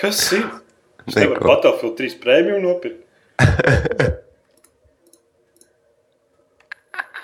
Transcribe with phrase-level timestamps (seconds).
[0.00, 0.44] Kas ir?
[1.08, 3.02] Es nevaru Battlefield 3 prēmiju nopirkt.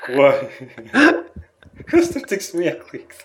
[0.05, 0.27] Ko?
[1.91, 3.23] Kas tur tik smieklīgs?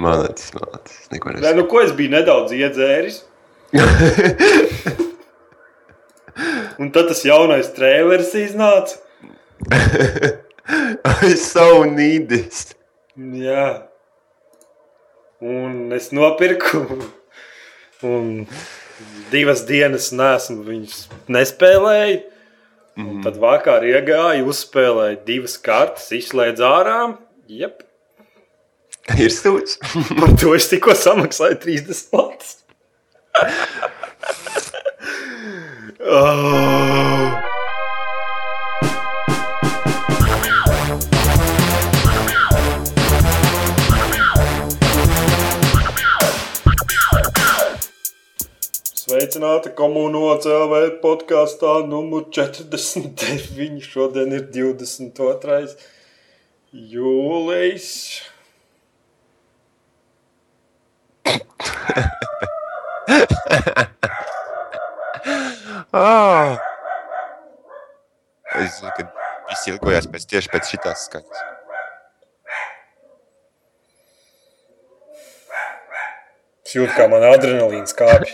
[0.00, 1.02] Malacis, malacis.
[1.12, 1.56] Neko Nē, nesaku.
[1.58, 3.18] nu ko es biju nedaudz iedzēris.
[6.78, 8.94] Un tad tas jaunais trēlers iznāca.
[11.28, 12.58] I so need this.
[13.18, 13.68] Jā.
[15.44, 16.86] Un es nopirku.
[18.06, 18.46] Un
[19.32, 20.98] divas dienas nesmu viņus
[21.30, 22.20] nespēlēju.
[22.98, 26.96] Un tad vakar iegāju, uzspēlēju divas kartes, izslēdzu ārā.
[27.50, 27.84] Jep.
[29.22, 29.78] Ir sūds.
[30.20, 32.56] Par to es tikko samaksāju 30 latus.
[36.02, 37.47] oh.
[49.18, 53.80] Sveicināti komunā CLV podkāstā numur 49.
[53.82, 55.74] Šodien ir 22.
[56.94, 57.88] jūlijas.
[65.98, 66.60] Ah.
[68.54, 69.02] Es zinu, ka
[69.48, 71.57] visi ilgojās pēc tieši pēc šitās skaņas.
[76.68, 78.28] Es jūtu, kā man adrenalīns kāpj.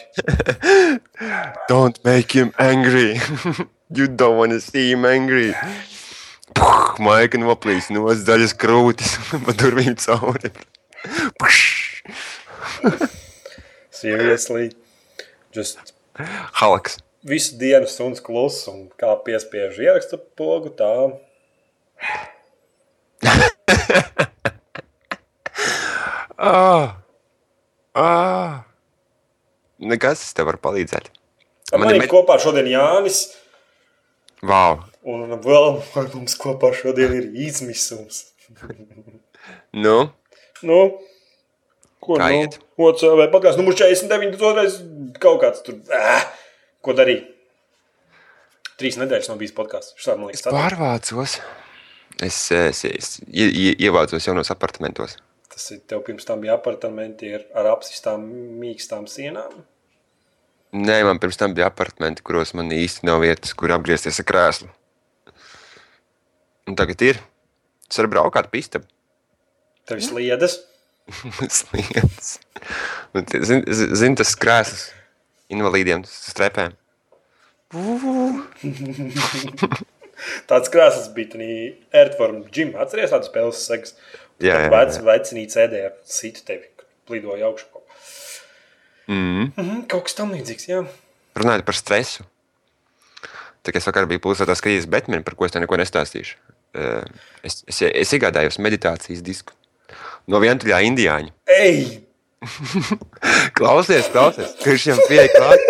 [1.71, 3.21] Don't make him angry.
[3.95, 5.53] you don't want to see him angry.
[6.51, 9.12] Puh, Maika noplīs no zaļas krūtis
[9.45, 10.51] pa durvīm cauri.
[13.95, 14.73] Seriously.
[15.55, 15.95] Just
[16.59, 16.99] Halaks.
[17.23, 20.91] visu dienu suns kluss un kā piespiež ierakstu pogu tā.
[26.35, 27.03] Ah.
[27.95, 28.64] Ah.
[29.84, 31.11] Nekas, es tev varu palīdzēt.
[31.75, 33.25] Man, man ir kopā šodien Jānis.
[34.45, 34.83] Wow.
[35.09, 35.81] Un vēl
[36.15, 38.27] mums kopā šodien ir izmisums.
[39.75, 40.09] Nu,
[40.65, 40.78] Nu,
[42.00, 42.44] ko Kā nu?
[42.44, 42.56] iet?
[42.81, 44.78] OCV pagājās numur 49, otrais
[45.22, 45.76] kaut kāds tur.
[45.93, 46.22] Ā,
[46.84, 47.28] ko darīt?
[48.81, 49.94] Trīs nedēļas nav bijis podkāsts.
[50.00, 51.37] Šādi man es liekas, pārvācos.
[52.25, 55.19] Es, es, es ie, ievācos jaunos apartamentos.
[55.54, 58.25] Tas ir tev pirms tam bija apartamenti ar, ar apsistām
[58.59, 59.53] mīkstām sienām.
[60.75, 64.66] Nē, man pirms tam bija apartamenti, kuros man īsti nav vietas, kur apgriezties ar krēslu.
[66.66, 67.20] Un tagad ir.
[67.87, 68.88] Es varu braukāt pa istabu.
[69.87, 70.56] Tev ir sliedas.
[71.60, 72.28] Sliedas.
[73.14, 74.88] Tie, Zini, zi- zin, tas krēsls
[75.53, 76.72] invalīdiem, strepēm.
[80.48, 81.48] Tāds krāsas bija arī
[81.94, 82.72] Earthworm Gym.
[82.81, 83.94] Atceries tādu spēles segas?
[84.43, 85.05] Jā, jā, Vec, jā.
[85.06, 87.71] vecinīca sēdēja ar citu tevi, kad plidoja augšā.
[89.06, 89.50] Mm.
[89.53, 90.81] Mhm, kaut kas tam līdzīgs, jā.
[91.37, 92.25] Runājot par stresu.
[93.65, 96.37] Kā es vakar biju pilsētā skatījies Batman, par ko es te neko nestāstīšu.
[96.75, 97.05] Eh,
[97.44, 99.53] Es, es, es iegādājos meditācijas disku.
[100.33, 101.28] No vientuļā indiāņa.
[101.53, 102.00] Ej,
[103.59, 105.67] Klausies, klausies, kurš viņam pieeja klāt.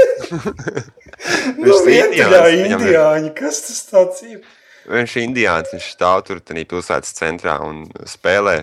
[1.65, 4.41] no vientuļā indiāņi, kas tas tāds ir?
[4.85, 8.57] Viņš ir indiāns, viņš stāv tur pilsētas centrā un spēlē,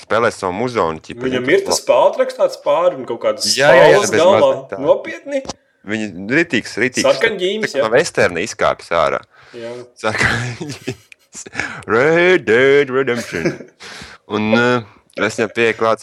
[0.00, 1.02] spēlē savu muzonu.
[1.04, 3.46] ķipa, Viņam ir tas pārtraksts tāds pāri un kaut kādas
[4.02, 4.52] bez galvā.
[4.82, 5.44] Nopietni.
[5.90, 7.06] Viņa ir rītīgs, rītīgs.
[7.06, 7.14] Kā
[7.78, 7.84] jā.
[7.86, 9.20] No vesterna izkāpjas ārā.
[9.56, 9.70] Jā.
[10.02, 11.44] Sarkanģīmis.
[11.88, 13.54] Red Dead Redemption.
[14.34, 15.54] Un uh, es viņam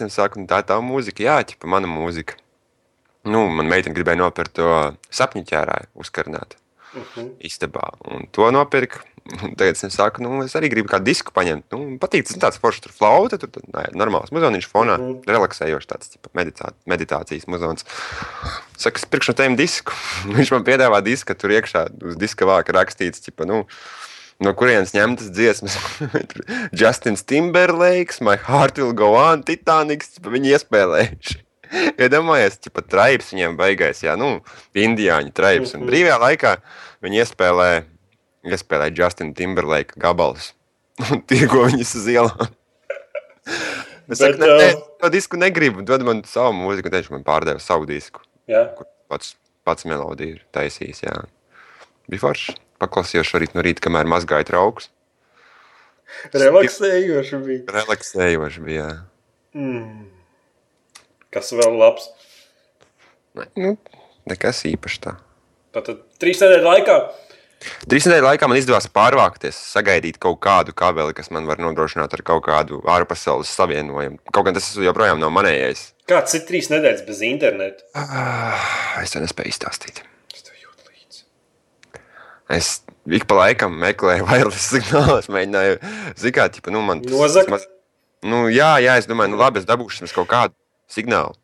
[0.07, 2.39] un saku, "Nu, tā tā mūzika, jā, ķipa mana mūzika.
[3.27, 4.72] Nu, man meitene gribēja nopirkt to
[5.11, 6.56] sapņu ķērāju, uzkarnāt
[6.94, 7.30] Mhm.
[7.44, 7.94] istabā.
[8.08, 9.03] Un to nopirku.
[9.44, 11.64] Un Tagad es saku, nu, es arī gribu kādu disku paņemt.
[11.72, 15.12] Nu, patīk tas tāds foršs, tur flauta, tur tur, nē, normāls muzoniņš fonā, mm Mhm.
[15.12, 15.25] -hmm.
[15.28, 17.84] relaksējošs tāds tipa, meditā, meditācijas muzons.
[18.78, 19.92] Saka, es pirkšu no tiem disku.
[20.38, 23.66] Viņš man piedāvā disku, tur iekšā uz diska vāka rakstīts, tipa, nu,
[24.40, 25.75] no kurienes ņemtas dziesmas.
[26.80, 31.44] Justins Timberlakes, My Heart Will Go On, Titanics, viņi iespēlējuši.
[32.01, 34.38] Iedomājies, ja pat traips viņiem beigās, jā, nu,
[34.77, 35.74] indiāņu traips.
[35.75, 35.89] Un Mhm.
[35.92, 36.53] brīvajā laikā
[37.06, 37.69] viņi iespēlē,
[38.47, 40.53] iespēlē Justin Timberlake gabalus
[41.12, 42.47] un tirgo viņus uz ielām.
[44.07, 47.12] Es saku, Bet, nē, nē, uh, to disku negribu, dod man savu mūziku, un teicu,
[47.12, 48.62] man pārdeva savu disku, Jā.
[48.77, 49.33] kur pats,
[49.68, 51.15] pats melodiju ir taisījis, jā.
[52.07, 52.56] Bija forši.
[52.80, 54.88] Paklausījos šorīt no rīta, kamēr mazgāju traukus.
[56.31, 57.63] Relaksējoši bija.
[57.81, 58.97] Relaksējoši bija, jā.
[59.59, 60.06] Mm.
[61.33, 62.09] Kas vēl labs?
[63.59, 63.75] Nu,
[64.29, 65.15] nekas īpašs tā.
[65.75, 66.95] Tātad trīs nedēļu laikā.
[67.89, 72.24] Trīs nedēļu laikā man izdevās pārvākties, sagaidīt kaut kādu kabeli, kas man var nodrošināt ar
[72.25, 74.19] kaut kādu ārpasaules savienojumu.
[74.33, 75.88] Kaut gan tas joprojām nav manējais.
[76.09, 77.85] Kāds ir trīs nedēļas bez interneta?
[77.97, 80.01] Ah, Es to nespēju izstāstīt.
[80.33, 81.23] Es tev jūtu līdzi.
[82.57, 82.71] Es
[83.09, 85.77] ik pa laikam meklēju wireless signālus, mēģināju
[86.23, 87.51] zināt, ka nu, man tas Nozagt?
[87.53, 87.68] maz-
[88.25, 90.53] Nu, jā, jā, es domāju, nu, labi, es dabūšu kaut kādu
[90.92, 91.36] signālu.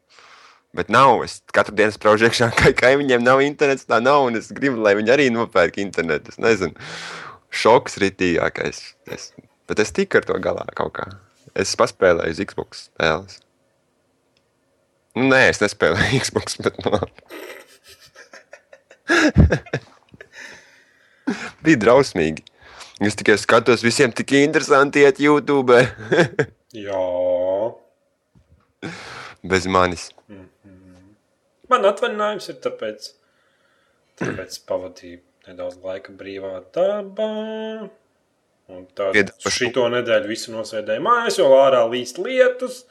[0.74, 1.22] Bet nav.
[1.26, 3.86] Es katru dienu spraužu iekšā, ka kaimiņiem nav internets.
[3.90, 4.26] Tā nav.
[4.30, 6.34] Un es gribu, lai viņi arī nopērk internetu.
[6.34, 6.74] Es nezinu.
[7.54, 8.82] Šoks ritīgākais.
[9.14, 9.30] Es,
[9.70, 11.06] bet es tiku ar to galā kaut kā.
[11.54, 13.38] Es paspēlēju uz Xbox spēles.
[15.14, 16.58] Nu, nē, es nespēlēju Xbox.
[16.66, 17.14] Bet, nu, labi.
[21.64, 22.42] Bija drausmīgi.
[23.04, 25.78] Es tikai skatos, visiem tik interesanti iet YouTube.
[26.86, 27.04] Jā.
[29.44, 30.08] Bez manis.
[31.72, 33.10] Man atvaļinājums ir tāpēc,
[34.22, 37.30] tāpēc pavadīju nedaudz laika brīvā darbā.
[38.74, 42.84] Un tad par šito nedēļu visu nosēdēju mājās, jo ārā līst lietus.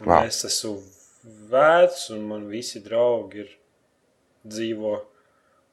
[0.00, 0.22] Vau.
[0.24, 0.78] Es esmu
[1.52, 3.50] vecs, un man visi draugi ir
[4.48, 4.96] dzīvo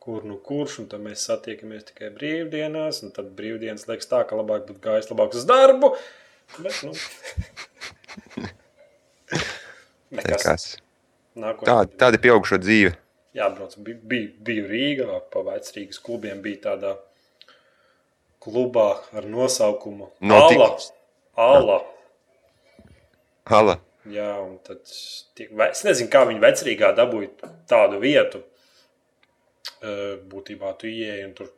[0.07, 4.37] kur nu kurš, un tad mēs satiekamies tikai brīvdienās, un tad brīvdienas liekas tā, ka
[4.39, 5.89] labāk būtu gājis labāk uz darbu.
[6.63, 6.93] Bet, nu,
[10.11, 10.77] nekas.
[11.37, 12.95] Tā, tāda ir pieaugušo dzīve.
[13.37, 13.75] jābrauc.
[13.85, 16.95] Bi- Biju, biju Rīgā, pa vecrīgas klubiem, bija tādā
[18.41, 20.49] klubā ar nosaukumu No Ala.
[20.69, 20.91] tiks-
[21.37, 21.83] Ala.
[23.45, 23.79] Hala.
[24.07, 24.79] Jā, un tad
[25.35, 27.29] tiek, es nezinu, kā viņi vecrīgā dabūja
[27.67, 28.41] tādu vietu.
[30.31, 31.49] Būtībā tu ieeji un tur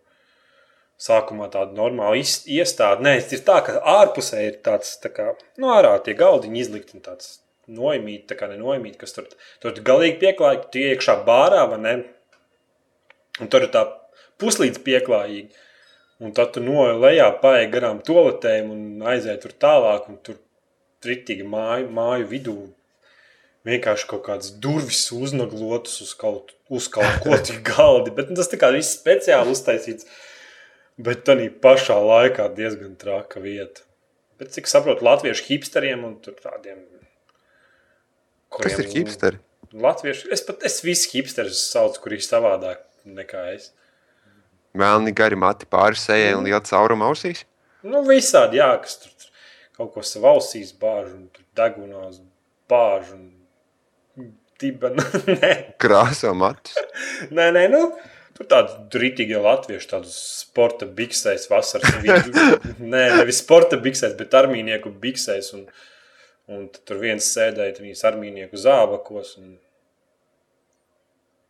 [0.99, 3.01] sākumā tāda normāla iestāde.
[3.05, 6.95] Nē, tas ir tā, ka ārpusē ir tāds, tā kā, nu, ārā tie galdiņi izlikti
[6.95, 7.37] un tāds
[7.69, 9.29] noimīt, tā kā nenoimīt, kas tur,
[9.63, 11.95] tur tu galīgi pieklājīgi, tu iekšā bārā, vai ne?
[13.39, 13.85] Un tur ir tā
[14.41, 15.65] puslīdz pieklājīgi.
[16.19, 20.41] Un tad tu no lejā paēji garām toaletēm un aizēji tur tālāk, un tur
[21.03, 22.57] tritīgi māju, māju vidū
[23.67, 28.13] vienkārši kaut kādas durvis uznaglotas uz kaut, uz kaut ko tik galdi.
[28.15, 30.07] Bet nu, tas tā kā viss speciāli uztaisīts.
[30.99, 33.85] Bet tā pašā laikā diezgan traka vieta.
[34.39, 36.81] Bet cik saprotu, latviešu hipsteriem un tur tādiem.
[38.53, 39.41] Kas ir hipsteri?
[39.69, 43.69] Latvieši, es pat es visus hipsterus saucu, kuriem ir savādāk nekā es.
[44.77, 47.43] Melni gari mati pāri sejai un liela cauruma ausīs.
[47.85, 49.29] Nu, visādi, jā, kas tur
[49.77, 52.19] kaut ko savā ausīs bāž, un tur degunās
[52.69, 53.29] bāž, un
[54.59, 55.05] dibena.
[55.41, 55.51] nē,
[55.81, 56.77] Krāso matus.
[57.35, 57.83] nē, nē, nu,
[58.37, 62.49] tur tādi dritīgie latvieši, tādus sporta biksēs vasaras vidū.
[62.93, 65.65] nē, nevis sporta biksēs, bet armīnieku biksēs, un,
[66.49, 69.55] un tur viens sēdēja viņas armīnieku zābakos, un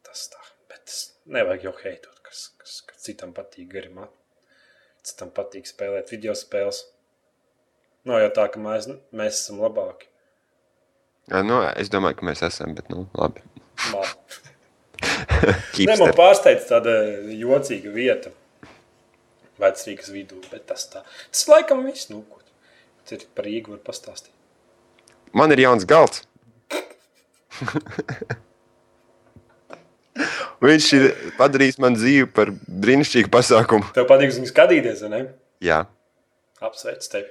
[0.06, 0.42] tas tā,
[0.72, 0.96] bet
[1.36, 4.16] nevajag jau heitot, kas, kas, kas citam patīk gari mati.
[5.08, 6.84] Citam patīk spēlēt video spēles.
[8.10, 10.10] Nav jau tā, ka mēs, mēs esam labāki.
[11.30, 13.46] Jā, nu, es domāju, ka mēs esam, bet nu, labi.
[15.88, 16.98] Nē, man pārsteidz tāda
[17.32, 18.34] jocīga vieta.
[19.60, 21.06] Vecrīgas vidū, bet tas tā.
[21.32, 22.40] Tas laikam viss, nu, ko
[23.10, 24.34] tu ir par Rīgu var pastāstīt.
[25.34, 26.24] Man ir jauns galds.
[30.60, 31.06] Viņš ir
[31.38, 33.88] padarījis man dzīvi par brīnišķīgu pasākumu.
[33.96, 35.22] Tev patīk viņu skatīties, vai ne?
[35.64, 35.84] Jā,
[36.64, 37.30] Apsveic tevi.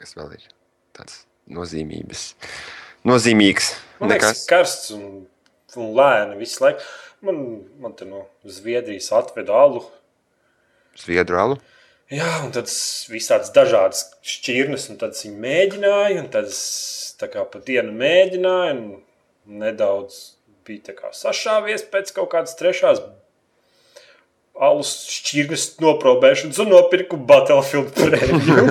[0.00, 0.46] kas vēl ir
[0.96, 1.18] tāds
[1.52, 2.22] nozīmīgs.
[3.04, 3.74] Nozīmīgs.
[4.00, 4.46] Man liekas, Nekas.
[4.48, 5.04] karsts un,
[5.76, 6.80] un lēni visu laiku.
[7.24, 7.36] Man,
[7.80, 9.84] man te no Zviedrijas atveda alu.
[11.00, 11.58] Zviedru alu.
[12.12, 12.68] Jā, un tad
[13.08, 16.60] visādas dažādas šķirnes, un tad viņi mēģināja, un tad es
[17.20, 20.18] tā kā pa dienu mēģināju, un nedaudz
[20.68, 23.00] bija sašāvies pēc kaut kādas trešās
[24.54, 28.66] alus šķirnes noprobēšanas, un nopirku Battlefield prēmiju.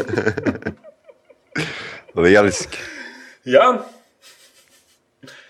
[2.23, 2.79] Lieliski.
[3.49, 3.65] Jā.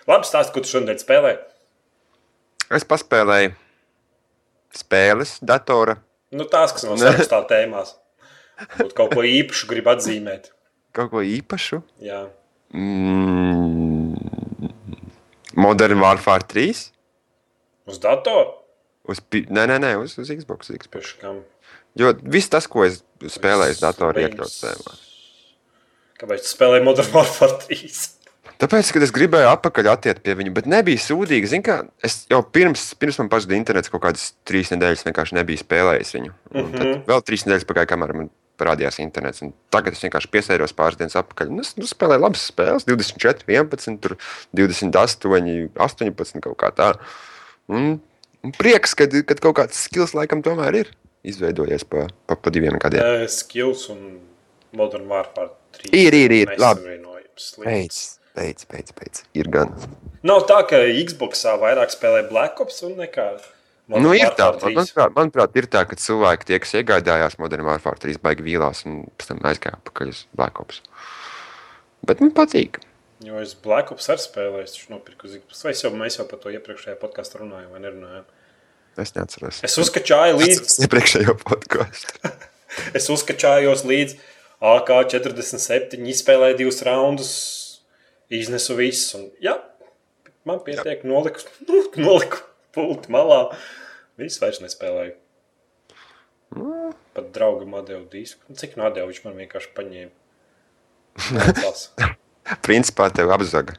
[0.08, 1.36] Labi stāst, ko tu šodien spēlē.
[2.74, 3.54] Es paspēlēju
[4.74, 6.00] spēles, datora,
[6.34, 7.94] Nu, tās, kas no sarakstā tēmās.
[8.78, 10.52] Būtu kaut ko īpašu grib atzīmēt.
[10.94, 11.82] kaut ko īpašu.
[12.06, 12.24] Jā.
[12.74, 14.18] Mm,
[15.58, 16.84] Modern Warfare 3.
[17.90, 18.54] Uz datoru?
[19.10, 20.72] Uz, nē, nē, nē, uz, uz Xbox.
[20.80, 21.18] Xbox.
[22.00, 24.94] Jo viss tas, ko es spēlēju, uz datora iekļauts tēmā.
[26.22, 27.90] Kāpēc tu spēlēji Modern Warfare 3?
[28.64, 31.50] Tāpēc, kad es gribēju atpakaļ attiekt pie viņa, bet nebija sūdīgi.
[31.52, 35.60] Zin, kā, es jau pirms, pirms man pazuda internets, kaut kādas trīs nedēļas vienkārši nebiju
[35.60, 36.32] spēlējis viņu.
[36.54, 36.78] Un mm -hmm.
[36.78, 38.30] Tad vēl trīs nedēļas pagāja, kamēr man
[38.62, 39.44] parādījās internets.
[39.44, 41.52] Un tagad es vienkārši piesēros pāris dienas atpakaļ.
[41.52, 44.16] Un es nu, spēlēju labas spēles, 24, 11, tur
[44.56, 46.94] 28, 18 kaut kā tā.
[47.68, 48.00] Un,
[48.44, 50.96] un prieks, ka kad kaut kāds skills laikam tomēr ir
[51.28, 53.04] izveidojies pa, pa, pa diviem gadiem.
[53.04, 54.20] Uh, skills un
[54.72, 55.52] Modern Warfare
[55.84, 55.92] 3.
[55.92, 57.00] Ir, ir, ir, labi.
[57.36, 58.23] Slikts.
[58.34, 58.66] Beidz.
[58.70, 59.26] Beidz, beidz.
[59.38, 59.74] Ir gan.
[60.26, 63.28] Nav tā, ka Xboxā vairāk spēlē Black Ops un nekā.
[63.92, 64.78] Modern Nu, ir tā, Warfare 3.
[64.80, 69.02] manuprāt, manuprāt, ir tā, ka cilvēki tie, kas iegādājās Modern Warfare 3 baigi vīlās un
[69.20, 70.80] pēc tam aizgāja atpakaļ uz Black Ops.
[72.08, 72.80] Bet man patīk.
[73.24, 75.66] Jo es Black Ops arī spēlēju, es nopirku Xbox.
[75.68, 78.26] Vai jau, mēs jau par to iepriekšējā podkāstā runājām, vai nerunājām?
[79.04, 79.60] Es neatceros.
[79.68, 82.32] Es uzskačāju līdzi, iepriekšējo podkāstu.
[82.98, 84.20] es uzskačājos līdzi
[84.64, 87.32] AK-47, izspēlēju divus raundus,
[88.32, 89.14] iznesu visus.
[89.18, 89.58] Un, jā,
[90.48, 92.44] man pietiek, noliku, nu, noliku
[92.76, 93.46] pulti malā.
[94.20, 95.16] Viss vairs nespēlēju.
[97.14, 98.42] Pat draugam atdevu disku.
[98.50, 100.14] Nu, Cik no atdevu viņš man vienkārši paņēma?
[102.66, 103.78] Principā tev apzaga.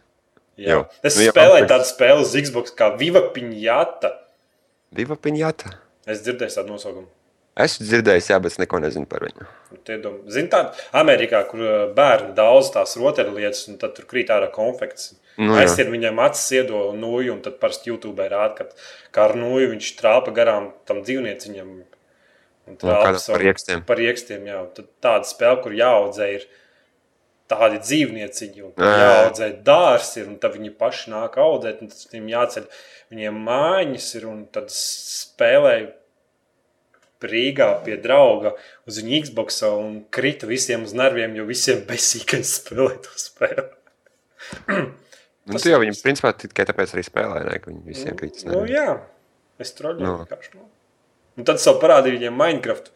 [0.58, 0.70] Jā.
[0.70, 0.80] Jo.
[1.02, 4.10] Es Nu, spēlēju tādu spēli uz Xbox kā Viva Piņata.
[4.94, 5.72] Viva piņāta.
[6.06, 7.08] Es dzirdēju tādu nosaukumu.
[7.54, 9.44] Esmu dzirdējis, jā, bet es neko nezinu par viņu.
[10.32, 15.12] Ziniet, tāda Amerikā, kur uh, bērni daudz tās rotaļlietas, un tad tur krīt ārā konfekts.
[15.14, 15.20] Nu,
[15.50, 15.54] Nu.
[15.58, 18.66] Aizsien viņam acis iedo nūju, un tad parasti YouTube rāda, ka
[19.14, 21.72] kā ar nūju viņš trāpa garām tam dzīvnieciņam.
[22.78, 23.82] Kādam savu- par riekstiem.
[23.86, 24.60] Par riekstiem, jā.
[24.76, 26.46] Tad tāda spēle, kur jāaudzē ir
[27.50, 29.10] tādi dzīvnieciņi, un Jā, jā.
[29.10, 32.68] jāaudzē dārsi, ir, un tad viņi paši nāk audzēt, un tad viņiem jāceļ,
[33.12, 35.90] viņiem mājiņas ir, un tad spēlēja
[37.30, 38.54] Rīgā pie drauga
[38.88, 43.68] uz viņa Xbox un krita visiem uz nerviem, jo visiem besīkais spēlē to spēli.
[45.44, 48.46] Nu, tu jau viņu principā tikai tāpēc arī spēlēji, ne, ka viņi visiem krītas.
[48.48, 48.94] Nu, jā,
[49.60, 50.14] es troļļoju Nu.
[50.22, 50.54] vienkārši.
[50.56, 50.62] Nu.
[51.36, 52.86] Un tad vēl parādīju viņiem Minecraft.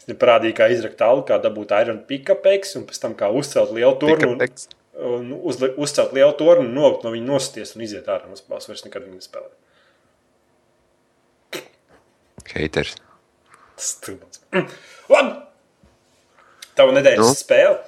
[0.00, 3.72] Es viņiem parādīju, kā izrakt tālu, kā dabūt Iron Pikapex, un pēc tam kā uzcelt
[3.76, 4.30] lielu tornu.
[4.36, 4.44] Un,
[5.10, 8.68] un uz, uzcelt lielu tornu, un novilkt no viņa nosties un iziet ārā no spēles.
[8.70, 9.50] Vairs nekad viņa nespēlē.
[13.80, 14.42] Stulbs.
[14.52, 14.66] Mm.
[15.12, 15.36] Labi!
[16.78, 17.36] Tavu nedēļas Nu?
[17.36, 17.78] spēle.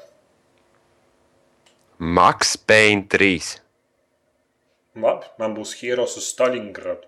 [2.03, 3.59] Max Payne 3.
[5.03, 7.07] Labi, man būs Heroes uz Stalingradu.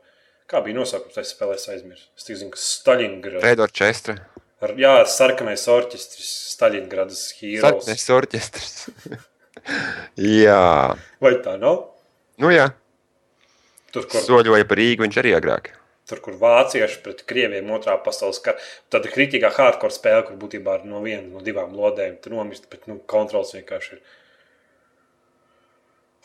[0.49, 2.11] Kā bija nosaukums, tas spēlēs aizmirst.
[2.17, 3.41] Es tikai zinu, ka Stalingrad.
[3.45, 4.19] Fedor Čestra.
[4.65, 7.65] Ar, jā, ar sarkanais orķestris Stalingradas Heroes.
[7.65, 8.75] Sarkanais orķestrs.
[10.45, 10.61] jā.
[11.25, 11.81] Vai tā nav?
[12.41, 12.71] Nu jā.
[13.95, 15.73] Tur, kur, Soļoja par Rīgu viņš arī agrāk.
[16.09, 18.61] Tur, kur vācieši pret krieviem otrā pasaules kara.
[18.93, 22.19] Tāda kritīgā hardcore spēle, kur būtībā no vienas no divām lodēm.
[22.23, 24.05] Tur nomirst, bet nu, kontrols vienkārši ir.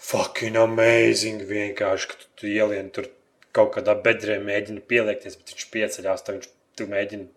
[0.09, 3.09] Fucking amazing vienkārši, ka tu, tu ielien tur
[3.55, 7.27] kaut kādā bedrē mēģini pieliekties, bet viņš pieceļās, tad viņš tu mēģini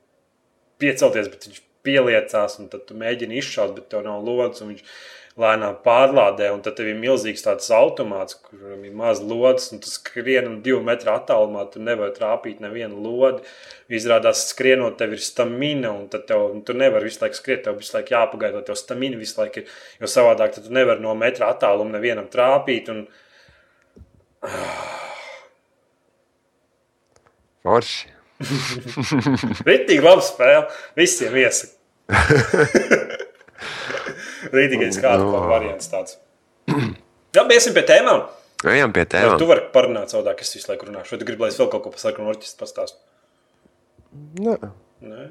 [0.83, 4.83] piecelties, bet viņš pieliecās, un tad tu mēģini izšaut, bet tev nav lodes, un viņš
[5.41, 9.89] lēnām pārlādē, un tad tev ir milzīgs tāds automāts, kuram ir maz lodes, un tu
[9.89, 13.41] skrien un divu metru attālumā, tu nevari trāpīt nevienu lodi.
[13.93, 17.97] Izrādās, skrienot, tev ir stamina, un tev, un tu nevari visu laiku skriet, tev visu
[17.97, 19.67] laiku jāpagaida, tev stamina visu laiku ir,
[20.03, 23.07] jo savādāk tu nevari no metra attāluma nevienam trāpīt, un
[27.63, 28.22] Forši.
[29.69, 30.67] Rītīgi labi spēle.
[30.99, 31.73] Visiem iesaka.
[34.53, 35.43] Rītīgais kāds No.
[35.51, 36.19] variants tāds.
[37.37, 38.25] Jā, iesim pie tēmām.
[38.69, 39.39] Ejam pie tēmām.
[39.41, 41.15] tu vari parunāt savādāk, es visu laiku runāšu.
[41.15, 42.99] Vai tu gribi, lai es vēl kaut ko par sarkanu orķestru pastāstu?
[44.43, 44.59] Nē.
[45.03, 45.25] Nē.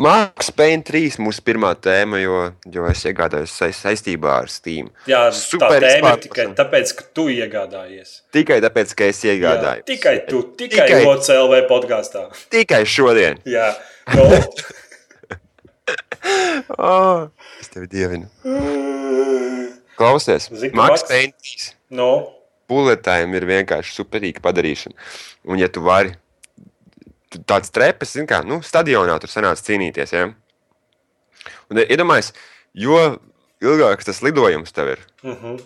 [0.00, 2.38] Max Payne 3 mūsu pirmā tēma, jo,
[2.72, 4.88] jo es iegādājos sa saistībā ar Steam.
[5.10, 8.14] Jā, Super tā tēma ir tikai tāpēc, ka tu iegādājies.
[8.32, 9.84] Tikai tāpēc, ka es Jā, iegādāju.
[9.92, 11.04] tikai tu, tikai, Tikai-.
[11.12, 12.26] OCLV podkāstā.
[12.52, 13.38] Tikai šodien.
[13.44, 13.72] Jā,
[14.16, 14.28] no.
[16.78, 17.28] Oh,
[17.60, 18.28] es tevi dievinu.
[20.00, 21.72] Klausies, Max- Payne 3.
[22.00, 22.12] no.
[22.70, 24.94] Bulletājiem ir vienkārši superīga padarīšana.
[25.50, 26.12] Un, ja tu vari,
[27.46, 30.12] tāds trepes, zini, kā nu, stadionā tur sanāca cīnīties.
[30.12, 30.30] Ja?
[31.70, 32.32] Un iedomājies,
[32.74, 32.96] jo
[33.62, 35.60] ilgāks tas lidojums tev ir, Uh -huh.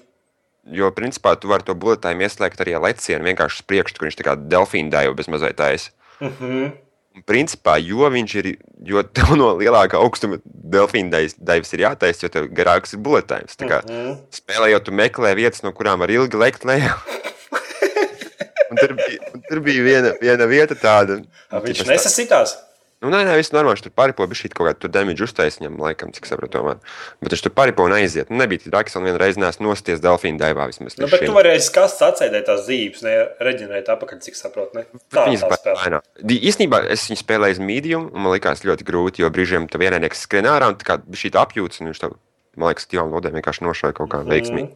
[0.73, 4.17] jo principā tu vari to bulletājumu ieslēgt arī ar lecienu vienkārši uz priekšu, kur viņš
[4.21, 5.91] tā kā delfīna daivu bez mazai taisa.
[6.21, 6.73] Uh -huh.
[7.17, 12.29] Un principā, jo viņš ir, jo tev no lielākā augstuma delfīna daivas ir jātaisa, jo
[12.29, 13.57] tev garāks ir bulletājums.
[13.57, 14.19] Tā kā Mhm.
[14.33, 16.95] spēlējot, tu meklē vietas, no kurām var ilgi lekt lejā.
[18.71, 21.21] Un tur bija, tur bija viena, viena vieta tāda.
[21.53, 22.57] Viņš nesasitās.
[23.05, 23.77] Nu, nē, nē, viss normāli.
[23.77, 26.55] Viņš tur paripo, bija šī kaut kāda damage uztaisījuma, laikam, cik saprotu.
[26.57, 26.79] tomēr.
[27.21, 28.31] Bet viņš tur paripo un aiziet.
[28.33, 30.97] Nu, nebija traki, un vienreiz nēs nosties delfīna daivā vismaz.
[30.97, 31.29] Nu, bet šim.
[31.29, 33.13] tu vari aiz kastes atsēdēt tās zīmes, ne
[33.45, 34.79] reģenerēt apakaļ, cik saprotu.
[34.79, 34.87] Ne?
[35.13, 36.01] Tā Viņas tā.
[36.23, 39.85] Di- Īstenībā es viņu spēlēju uz medium, un man liekas ļoti grūti, jo brīžiem tam
[39.85, 42.17] viennieks skrien ārā un tā kā šī apjūts, un viņš tev,
[42.57, 44.73] man liekas, divām lodēm vienkārši nošauja kaut kā veiksmīgi.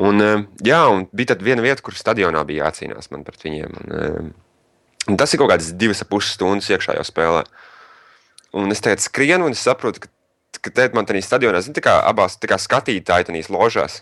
[0.00, 3.76] Un, eh, jā, un bija viena vieta, kur stadionā bija jācīnās man pret viņiem.
[3.80, 7.44] Un, eh, un tas ir kaut kāds divas ap puses stundas iekšā jau spēlē.
[8.54, 10.08] Un es tagad skrienu, un es saprotu, ka
[10.62, 14.00] ka te man tādā stadionā, zini, tā kā abās tā kā skatītāji tajās ložās.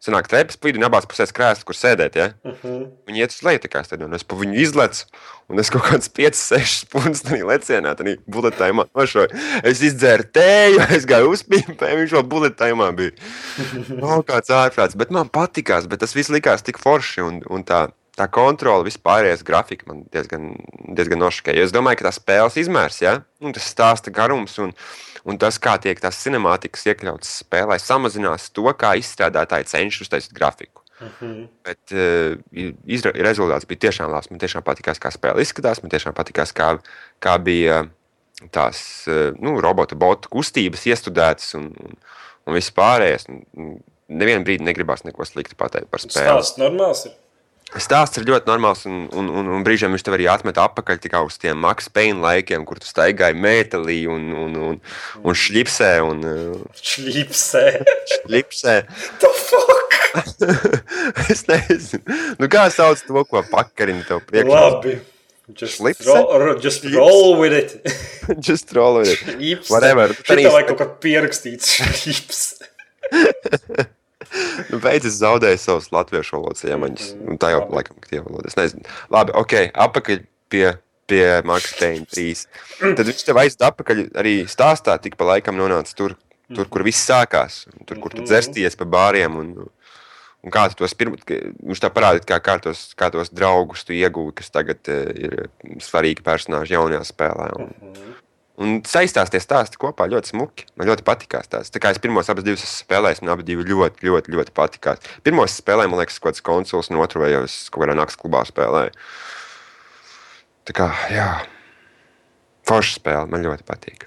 [0.00, 2.14] Sanāk, trepas pa vidu un abās pusēs krēsls, kur sēdēt.
[2.16, 2.30] Ja?
[2.40, 2.86] Uh -huh.
[3.08, 4.16] Viņi iet uz leju, kā stadionā.
[4.16, 5.04] Es pa viņu izlecu,
[5.52, 9.28] un es kaut kāds 5, 6 stundas tajā lecienā, tajā buļbuļsakā nošoju.
[9.62, 13.12] Es izdzēru tēju, es gāju uzpīpēju, viņš vēl buļbuļsakā bija.
[14.02, 17.90] Nav kāds ārprāts, bet man patikās, bet tas viss likās tik forši un, un tā
[18.20, 20.52] tā kontrole, vispārējais grafika man diezgan,
[20.96, 21.64] diezgan nošokēja.
[21.64, 23.20] Es domāju, ka tas spēles izmērs, ja?
[23.40, 24.74] un tas stāsta garums un,
[25.28, 30.84] un tas, kā tiek tās cinemātikas iekļautas spēlē, samazinās to, kā izstrādātāji cenšas uztaisīt grafiku.
[31.00, 31.32] Uh mhm.
[31.32, 31.48] -huh.
[31.64, 34.30] Bet uh, rezultāts bija tiešām labs.
[34.30, 35.82] Man tiešām patīkās, kā spēle izskatās.
[35.82, 36.78] Man tiešām patīkās, kā,
[37.20, 37.86] kā bija
[38.50, 41.96] tās uh, nu, robota botu kustības iestudētas un, un,
[42.46, 43.26] un viss pārējais.
[44.08, 46.36] Nevienu brīdi negribās neko sliktu pateikt par spēli.
[46.36, 47.12] Tas normāls ir.
[47.78, 51.36] Stāsts ir ļoti normāls, un, un, un, un brīžiem viņš tev arī atmet atpakaļ uz
[51.38, 54.80] tiem Max Payne laikiem, kur tu staigāji metālī un, un, un,
[55.22, 55.90] un šļipsē.
[56.02, 56.24] Un,
[56.82, 58.74] šļipsē.
[59.22, 59.94] The fuck?
[61.30, 62.02] es nezinu.
[62.40, 64.50] Nu, kā sauc to, ko pakarina tev priekšā?
[64.50, 64.98] Labi.
[65.54, 67.86] Just, roll, just roll with it.
[68.42, 69.22] just roll with it.
[69.22, 69.70] Šļipsē.
[69.70, 70.18] Whatever.
[70.18, 73.90] Šitā vajag kaut kā pierakstīts šļipsē
[74.70, 77.10] nu, beidzot zaudēju savus latviešu valodas iemaņas.
[77.24, 78.56] Nu, tā jau laikam ir tie valodas.
[78.58, 78.84] Nezinu.
[79.12, 80.22] Labi, ok, apakaļ
[80.52, 80.66] pie,
[81.10, 82.44] pie Max Payne 3.
[82.98, 86.16] Tad viņš tev aizved atpakaļ arī stāstā, tik pa laikam nonāca tur,
[86.52, 87.64] tur kur viss sākās.
[87.86, 88.30] Tur, kur tu mhm.
[88.30, 89.38] dzērsties pa bāriem.
[89.40, 89.52] Un,
[90.40, 93.96] un kā tu tos pirmos, viņš tā parādīja, kā, kā, tos, kā tos draugus tu
[93.96, 97.52] iegūti, kas tagad uh, ir svarīgi personāži jaunajā spēlē.
[97.60, 98.19] Un, -huh.
[98.60, 100.66] Un saistās tie stāsti kopā ļoti smuki.
[100.76, 101.70] Man ļoti patīkās tās.
[101.72, 105.06] Tā kā es pirmos abas divas spēlēju, un abi divi ļoti, ļoti, ļoti patīkās.
[105.24, 108.42] Pirmos spēlēju, man liekas, kaut kāds konsuls, un otru jau es kaut kādā naktas klubā
[108.48, 108.92] spēlēju.
[110.68, 111.28] Tā kā, jā,
[112.68, 114.04] forša spēle, man ļoti patīk.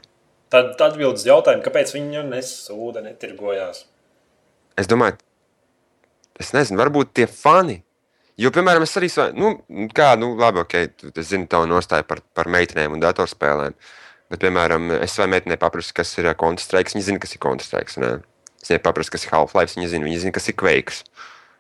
[0.54, 3.88] Tad atbildes jautājumu, kāpēc viņi nesūda, netirgojās?
[4.78, 5.18] Es domāju,
[6.38, 7.80] es nezinu, varbūt tie fani.
[8.38, 9.56] Jo, piemēram, es arī, nu,
[9.98, 13.74] kā, nu, labi, ok, es zinu tavu nostāju par, par meitenēm un datorspēlēm.
[13.74, 14.00] Uh,
[14.34, 16.90] Bet, piemēram, es savai meitenei paprasu, kas ir Counter-Strike.
[16.96, 17.92] Viņa zina, kas ir Counter-Strike.
[18.64, 19.76] Es viņai paprasu, kas ir Half-Life.
[19.78, 20.96] Viņa zina, viņa zina, kas ir Quake.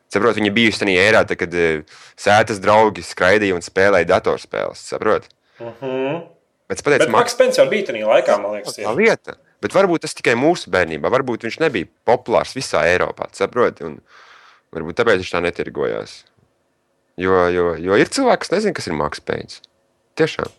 [0.09, 1.53] Saprot, viņa bijusi tajā ērā, tad, kad
[2.17, 4.81] sētas draugi skraidīja un spēlēja datorspēles.
[4.89, 5.27] Saprot?
[5.59, 5.91] Uh mhm.
[5.91, 6.23] -huh.
[6.71, 8.79] Bet, pateicu, Bet Maks Pence jau bija tajā laikā, man liekas.
[8.79, 9.38] Tā lieta.
[9.62, 11.12] Bet varbūt tas tikai mūsu bērnībā.
[11.13, 13.29] Varbūt viņš nebija populārs visā Eiropā.
[13.38, 13.83] Saprot?
[13.86, 13.99] Un
[14.73, 16.23] varbūt tāpēc viņš tā netirgojās.
[17.21, 19.62] Jo, jo, jo ir cilvēki, kas nezina, kas ir Maks Pence.
[20.17, 20.49] Tiešām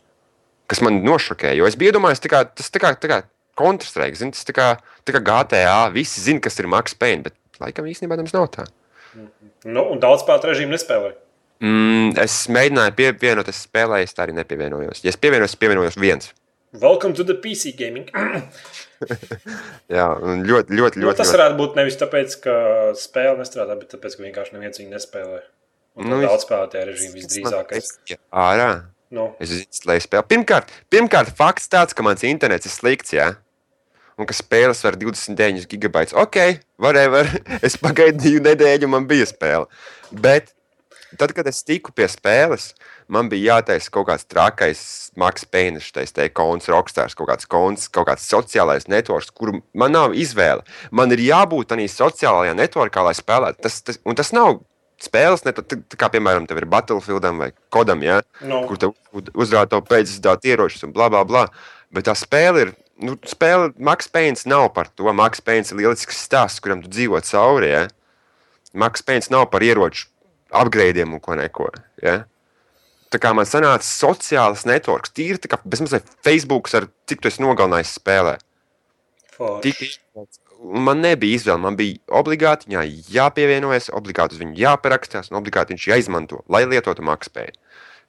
[0.71, 1.59] kas man nošokēja.
[1.59, 3.21] Jo es biju iedomājies, kā, tas tā kā, tā kā
[3.59, 4.69] Counter-Strike, zin, tas tā kā,
[5.07, 5.77] tā kā GTA.
[5.95, 8.67] Visi zina, kas ir Max Payne, bet laikam īstenībā tas nav tā.
[9.65, 11.19] Nu, un daudz spēlētu režīmu nespēlēju.
[11.65, 15.05] Mm, es mēģināju pievienoties, es spēlēju, es tā arī nepievienojos.
[15.05, 16.33] Ja es pievienojos, pievienojos viens.
[16.75, 18.09] Welcome to the PC gaming.
[19.95, 21.03] Jā, ļoti, ļoti, ļoti.
[21.05, 21.37] Nu, tas ļoti.
[21.37, 22.57] varētu būt nevis tāpēc, ka
[22.99, 25.39] spēle nestrādā, bet tāpēc, ka vienkārši neviens viņu nespēlē.
[26.03, 27.93] Un nu, daudz spēlētāju režīmu visdrīzākais.
[28.35, 28.69] Ārā.
[29.15, 29.31] Nu.
[29.43, 30.27] Es izslēdzu spēli.
[30.33, 33.15] Pirmkārt, pirmkārt, fakts tāds, ka mans internets ir slikts.
[33.15, 33.35] Jā?
[34.19, 36.17] Un ka spēles var 29 gigabaitus.
[36.19, 36.41] Ok,
[36.83, 37.29] whatever.
[37.67, 39.71] Es pagaidīju nedēļu, man bija spēle.
[40.11, 40.53] Bet
[41.19, 42.73] tad, kad es tiku pie spēles,
[43.11, 44.83] man bija jātaisa kaut kāds trakais,
[45.19, 50.15] Maks Pēniņš, tā konts, rokstārs, kaut kāds konts, kaut kāds sociālais networks, kur man nav
[50.19, 50.67] izvēle.
[50.91, 53.63] Man ir jābūt tādā sociālajā networkā, lai spēlētu.
[53.67, 54.59] Tas, tas, un tas nav
[55.03, 58.65] spēles, ne, tā, tā kā piemēram tev ir Battlefieldam vai Kodam, ja, no.
[58.69, 58.95] kur tev
[59.35, 61.47] uzrāda to pēcdesmit ieročus un bla, bla, bla.
[61.95, 62.75] Bet tā spēle ir.
[63.05, 65.11] Nu, spēle Max Payne nav par to.
[65.19, 67.73] Max Payne ir lielisks stāsts, kuram tu dzīvo cauri.
[67.73, 67.81] Ja?
[68.71, 70.07] Max Payne nav par ieroču
[70.55, 71.73] apgrēdiem un ko neko.
[72.03, 72.21] Ja?
[73.11, 77.43] Tā kā man sanāca sociāls networks, tīri tā kā bezmazliet Facebook, ar cik tu esi
[77.43, 78.37] nogalinājis spēlē.
[79.63, 79.83] Tik
[80.65, 81.61] man nebija izvēle.
[81.65, 87.05] Man bija obligāti viņai jāpievienojas, obligāti uz viņu jāparakstās un obligāti viņš jāizmanto, lai lietotu
[87.07, 87.59] makspēju.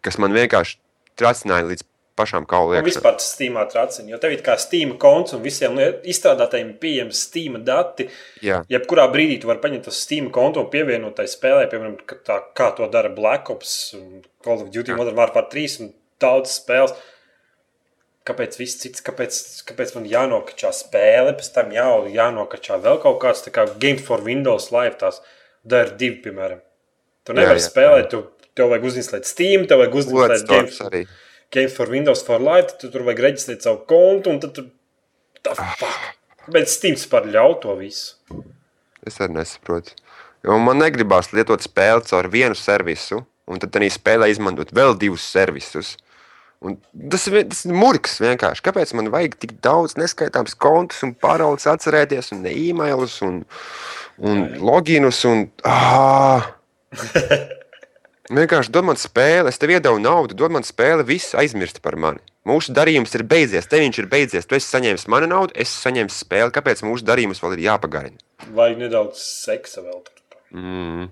[0.06, 0.80] Kas man vienkārši
[1.20, 2.86] tracināja līdz pašām kauliem.
[2.86, 5.76] Vispār tas Steamā tracina, jo tev ir kā Steam konts un visiem
[6.08, 8.08] izstrādātājiem pieejams Steam dati.
[8.46, 8.62] Jā.
[8.72, 12.70] Jebkurā brīdī tu vari paņemt to Steam kontu un pievienot tai spēlē, piemēram, tā, kā
[12.78, 13.76] to dara Black Ops,
[14.46, 15.92] Call of Duty, Modern Warfare 3 un
[16.24, 16.96] daudz spēles
[18.26, 19.38] kāpēc viss cits, kāpēc,
[19.70, 24.24] kāpēc man jānokačā spēle, pēc tam jā, jānokačā vēl kaut kāds, tā kā Game for
[24.26, 25.22] Windows Live, tās
[25.68, 26.64] DR2, piemēram.
[27.26, 28.24] Tu nevari jā, jā, spēlēt, tu,
[28.58, 30.98] tev vajag uzinstalēt Steam, tev vajag uzinstalēt Game, for,
[31.58, 34.68] Game for Windows for Live, tu tur vajag reģistrēt savu kontu, un tad tu,
[35.46, 36.14] tā, fuck.
[36.54, 38.42] Bet Steam par ļauj to visu.
[39.06, 39.94] Es arī nesaprotu.
[40.46, 45.26] Jo man negribās lietot spēli caur vienu servisu, un tad arī spēlē izmantot vēl divus
[45.26, 45.96] servisus.
[46.66, 46.78] Un
[47.14, 48.64] tas, ir- tas ir murgs vienkārši.
[48.66, 53.44] Kāpēc man vajag tik daudz neskaitāms kontus un paroles atcerēties, un e-mailus, un,
[54.18, 55.22] un loginus?
[55.30, 56.52] Un, ah!
[58.26, 62.18] Vienkārši dod man spēli, es tev iedevu naudu, dod man spēli, viss aizmirst par mani.
[62.50, 64.48] Mūsu darījums ir beidzies, tev viņš ir beidzies.
[64.50, 66.54] Tu esi saņēmis manu naudu, es saņēmis spēli.
[66.54, 68.18] Kāpēc mūsu darījums vēl ir jāpagarina?
[68.58, 70.02] Vajag nedaudz seksa vēl.
[70.08, 70.40] tur.
[70.58, 71.08] Mm.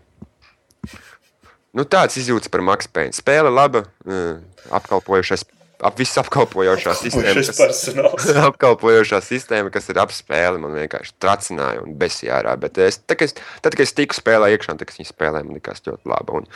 [1.74, 3.16] Nu, tāds izjūtas par Maksu Pēnu.
[3.18, 4.38] Spēle laba, eh,
[4.78, 5.46] apkalpojušais,
[5.84, 7.42] ap, viss apkalpojošā sistēma.
[7.50, 12.54] Kas- apkalpojošā sistēma, kas ir ap spēli, man vienkārši tracināja un besīja ārā.
[12.62, 15.50] Bet es, tad, kad es, tad, kad es tiku spēlē iekšā, tad, kad viņi spēlēja,
[15.50, 16.38] man likās ļoti labi.
[16.38, 16.48] Un,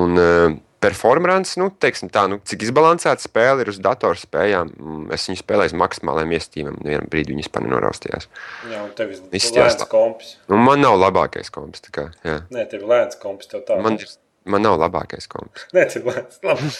[0.00, 5.28] un uh, performance, nu, teiksim tā, nu, cik izbalansēta spēle ir uz datorspējām, mm, es
[5.28, 8.28] viņu spēlēju uz maksimālajiem iestīmiem, nevienam brīdi viņas pani noraustījās.
[8.72, 10.36] Jā, un tev ir lēns kompis.
[10.48, 12.40] Nu, man nav labākais komps, tā kā, jā.
[12.52, 13.50] Nē, tev ir lēns kompis.
[13.52, 13.78] Tev tā.
[13.82, 14.12] Man, ir,
[14.46, 15.66] man nav labākais komps.
[15.76, 16.22] Nē, tev ir.
[16.46, 16.70] Labi,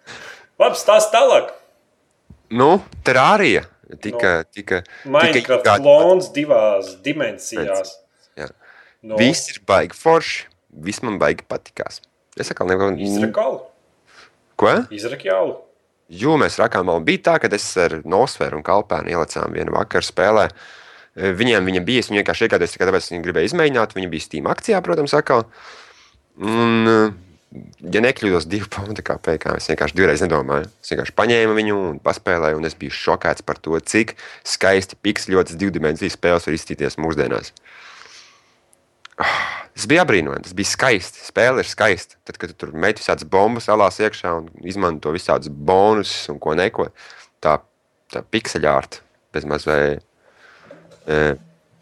[0.62, 1.52] Labi stāst tālāk.
[2.50, 3.64] Nu, terārija
[4.02, 7.94] tika, tika, tika Minecraft izgāta- klons divās dimensijās.
[8.38, 8.50] Jā.
[9.06, 10.44] No Viss ir baigi forši,
[10.84, 12.02] viss man baigi patikās.
[12.38, 13.62] Es atkal neko Izrakalu.
[14.60, 14.74] Ko?
[14.92, 15.56] Izrakalu.
[16.10, 20.04] Jo mēs rakām, vēl bija tā, ka es ar Nosferu un Kalpēnu ielicām vienu vakaru
[20.04, 20.48] spēlē.
[21.14, 23.94] Viņiem viņa bija, es viņu vienkārši iegādājos tāpēc, viņi gribēja izmēģināt.
[23.94, 25.44] Viņa bija Steam akcijā, protams, atkal.
[26.40, 26.98] Un, e,
[27.92, 30.70] ja nekļūdos divu punktu KP, kā es vienkārši divreiz nedomāju.
[30.80, 34.14] Es vienkārši paņēmu viņu un paspēlēju, un es biju šokēts par to, cik
[34.48, 37.52] skaisti piksļotas divdimensijas spēles var izstīties mūsdienās.
[39.20, 41.22] Tas bija apbrīnojami, tas bija skaisti.
[41.24, 42.16] Spēle ir skaista.
[42.28, 46.56] Tad, kad tu tur meti visādas bombas salās iekšā un izmanto visādus bonusus un ko
[46.58, 46.88] neko,
[47.44, 47.58] tā,
[48.12, 49.04] tā pikseļārta
[49.36, 50.04] bez mazliet.
[51.06, 51.20] E,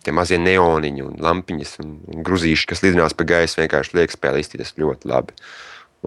[0.06, 4.42] tie mazie neoniņi un lampiņas un, un gruzīši, kas lidinās pa gaisu, vienkārši liek spēlē
[4.42, 5.36] izstīties ļoti labi.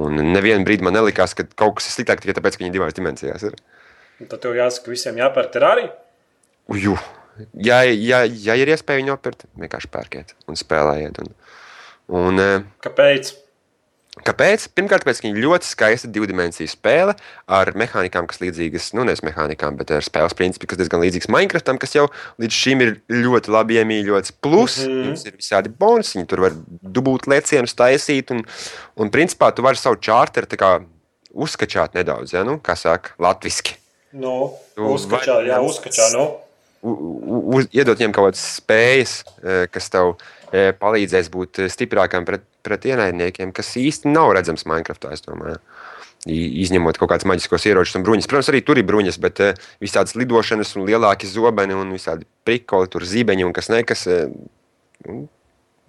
[0.02, 2.96] Un nevienu brīdi man nelikās, ka kaut kas ir sliktāk tikai tāpēc, ka viņi divās
[2.96, 3.58] dimensijās ir.
[4.22, 5.92] Un Tad tev jāsaka, visiem jāpērk terārija.
[6.72, 6.96] Uju.
[7.58, 11.22] Ja, ja, ja ir iespēja viņu nopirkt, vienkārši pērkiet un spēlējiet.
[11.24, 11.32] Un,
[12.22, 12.50] un, e,
[12.86, 13.34] Kāpēc?
[14.28, 14.68] Kāpēc?
[14.78, 17.16] Pirmkārt, tāpēc, ka viņa ir ļoti skaista divdimensiju spēle
[17.50, 21.80] ar mehānikām, kas līdzīgas, nu, nevis mehānikām, bet ar spēles principu, kas diezgan līdzīgs Minecraftam,
[21.82, 22.08] kas jau
[22.42, 24.36] līdz šim ir ļoti labi iemīļots.
[24.42, 25.12] Plus, mm -hmm.
[25.12, 28.46] jums ir visādi bonusi, tur var dabūt lecienus, taisīt, un,
[28.96, 30.48] un principā tu vari savu čārteru
[31.32, 33.78] uzskačāt nedaudz, ja, nu, kā saka, latviski.
[34.12, 36.12] Nu, Tu uzskačā, vari- jā, uzskačā.
[36.14, 36.38] Nu.
[36.82, 41.72] U- u- uz, iedot viņiem kaut kādas spējas, eh, kas tev eh, palīdzēs būt eh,
[41.72, 45.14] stiprākam pret, pret ienaidniekiem, kas īsti nav redzams Minecraftā.
[45.16, 45.60] es domāju.
[46.30, 48.28] Izņemot kaut kādus maģiskos ieročus un bruņas.
[48.30, 52.92] Protams, arī tur ir bruņas, bet uh, visādas lidošanas, un lielāki zobeni un visādi prikoli,
[52.94, 54.06] tur zīmeņi un kas nekas.
[55.08, 55.24] Nu,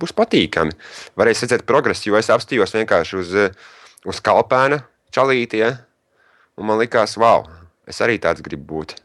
[0.00, 0.72] būs patīkami.
[1.20, 3.36] Varēs redzēt progresu, jo es apstājos vienkārši uz,
[4.08, 4.80] uz kalpēna
[5.12, 5.60] čalīti.
[5.60, 5.74] Ja?
[6.56, 7.44] Un man likās, wow,
[7.84, 8.96] es arī tāds gribu būt.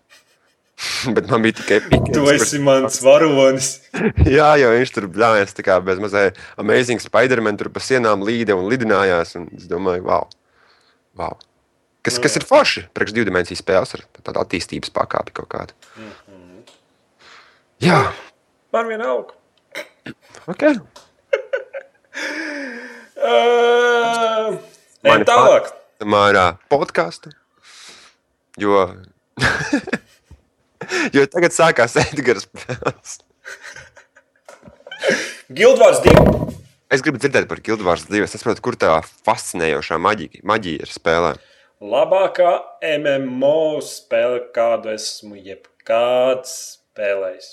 [1.16, 3.70] Bet man bija tikai Tu pikants, esi mans varonis.
[4.38, 8.54] Jā, jau viņš tur blāvis tā kā bez mazliet amazing Spider-Man tur pa sienām līde
[8.58, 9.34] un lidinājās.
[9.40, 10.28] Un es domāju, wow,
[11.18, 11.34] wow.
[12.06, 15.74] Kas, kas ir forši priekš divdimensiju spēles ar tādu attīstības pakāpi kaut kādu.
[17.84, 18.00] Jā,
[18.74, 19.34] Man vienalga.
[20.48, 20.64] ok.
[23.18, 24.60] Uh,
[25.04, 25.72] Mani tālāk.
[26.06, 27.32] Mārā podkāstu.
[28.62, 28.84] Jo,
[31.16, 33.18] jo tagad sākās Edgars spēles.
[35.48, 36.56] Gildvārds 2.
[36.92, 38.24] Es gribu dzirdēt par Guildvārs 2.
[38.24, 38.94] Es saprotu, kur tā
[39.28, 41.34] fascinējošā maģija, maģija ir spēlē.
[41.84, 42.54] Labākā
[42.98, 47.50] MMO spēle, kādu esmu jebkad spēlējis.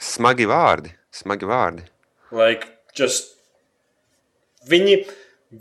[0.00, 1.84] Smagi vārdi, smagi vārdi.
[2.32, 3.36] Like, just
[4.70, 5.02] viņi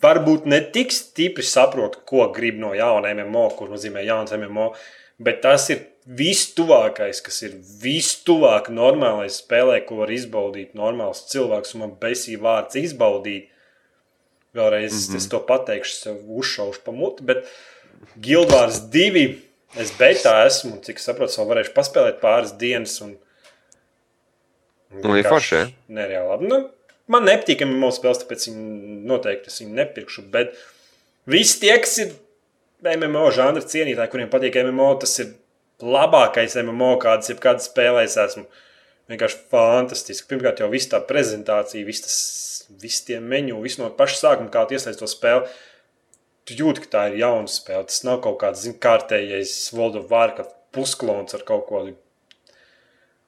[0.02, 4.72] varbūt ne tik stipri saprot, ko grib no jauna MMO, kur nozīmē jauns MMO,
[5.20, 11.76] bet tas ir vistuvākais, kas ir vistuvāk normālai spēlē, ko var izbaudīt normāls cilvēks.
[11.76, 13.52] Un man besīja vārds izbaudīt.
[14.58, 15.18] Vēlreiz mm -hmm.
[15.18, 17.46] es to pateikšu, sev uzšaušu pa muti, bet
[18.18, 19.36] Gildvārs 2.
[19.78, 23.02] Es betā esmu, un cik saprotu, vēl varēšu paspēlēt pāris dienas.
[23.02, 23.18] Un,
[24.90, 25.68] Nu, ir forši?
[25.94, 26.48] Nereāli labi.
[26.50, 26.58] Nu,
[27.14, 30.24] man nepatīk MMO spēles, tāpēc viņi noteikti es viņu nepirkšu.
[30.34, 30.56] Bet
[31.30, 32.16] visi tie, kas ir
[32.82, 35.36] MMO žanra cienītāji, kuriem patīk MMO, tas ir
[35.84, 38.46] labākais MMO, kādas jebkad spēlējis esmu.
[39.10, 40.28] Vienkārši fantastiski.
[40.30, 42.18] Pirmkārt, jau viss tā prezentācija, viss tas,
[42.82, 45.50] viss tie menu, viss no paša sākuma, kā tu iesaistīji to spēli.
[46.46, 47.88] Tu jūti, ka tā ir jauna spēle.
[47.90, 51.88] Tas nav kaut kāds zin, kārtējais World of Warcraft pusklons ar kaut ko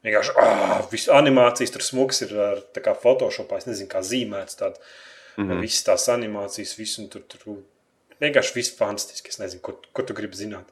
[0.02, 4.58] Vienkārši oh, viss animācijas tur smuks ir ar tā kā Photoshopā, es nezinu, kā zīmēts.
[4.58, 4.80] Tād,
[5.38, 5.62] mm -hmm.
[5.62, 7.60] Visas tās animācijas, visu tur, tur
[8.22, 9.30] Vienkārši viss fantastiski.
[9.30, 10.70] Es nezinu, ko, ko tu gribi zināt.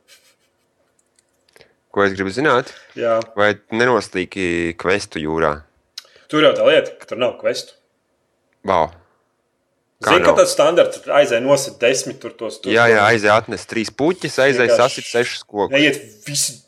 [1.89, 2.71] Ko es gribu zināt?
[2.97, 3.17] Jā.
[3.37, 5.55] Vai nenoslīki kvestu jūrā?
[6.29, 7.73] Tur jau tā lieta, ka tur nav kvestu.
[8.67, 8.91] Wow.
[9.99, 12.61] Zini, ka tāds standarts aizēja nosit desmit tur tos.
[12.61, 15.73] tos Jā, jā, aizēja atnest trīs puķus, aizēja sasit sešus kokus.
[15.73, 15.97] Neiet
[16.27, 16.61] visi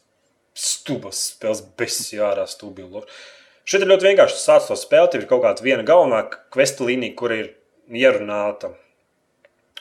[0.58, 3.06] stūbas spēles, besi ārā stūbīgi.
[3.64, 4.40] Šeit ir ļoti vienkārši.
[4.42, 7.54] Sāc to spēli, tev ir kaut kāda viena galvenā kvesta līnija, kur ir
[7.88, 8.74] ierunāta.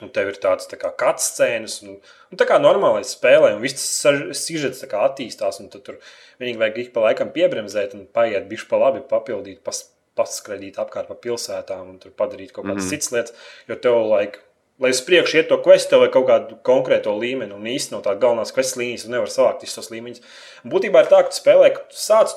[0.01, 1.99] Un tev ir tāds tā kā kāds scēnas, un,
[2.33, 5.99] un tā kā normālai spēlē, un viss tas sižets attīstās, un tur
[6.41, 9.83] vienīgi vajag ik pa laikam piebremzēt un paiet bišķi pa labi, papildīt, pas,
[10.19, 12.95] paskraidīt apkārt pa pilsētām un tur padarīt kaut kādas mm -hmm.
[12.97, 13.35] citas lietas,
[13.69, 14.41] jo tev, like,
[14.81, 18.53] lai uz priekšu iet to questu, vajag kaut kādu konkrēto līmeni un īstenot tā galvenās
[18.57, 20.23] questu līnijas, un nevar savākt visus tos līmeņus.
[20.65, 22.33] Būtībā ir tā, ka tu spēlē, ka tu sāc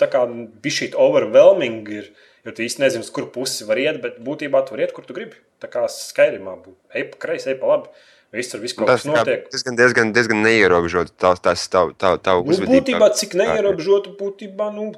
[0.00, 0.24] tā kā
[0.64, 2.08] bišķīt overwhelming ir,
[2.46, 5.06] jo tu īsti nezini, uz kuru pusi var iet, bet būtībā tu vari iet, kur
[5.06, 5.38] tu gribi.
[5.62, 6.78] Tā kā Skyrimā būtu.
[6.96, 7.92] Ej pa kreisi, ej pa labi.
[8.32, 9.44] Viss tur viss kaut Tas kas notiek.
[9.52, 11.12] diezgan, diezgan, diezgan neierobežots.
[11.20, 14.88] Tas tas tavu tā, tā Nu, būtībā, cik neierobežotu, būtībā, nu,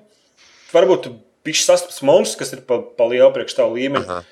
[0.70, 1.11] varbūt
[1.44, 4.07] bišķi sastaps monstrs, kas ir pa, pa lielu priekš tavu līmeni.
[4.07, 4.22] Aha.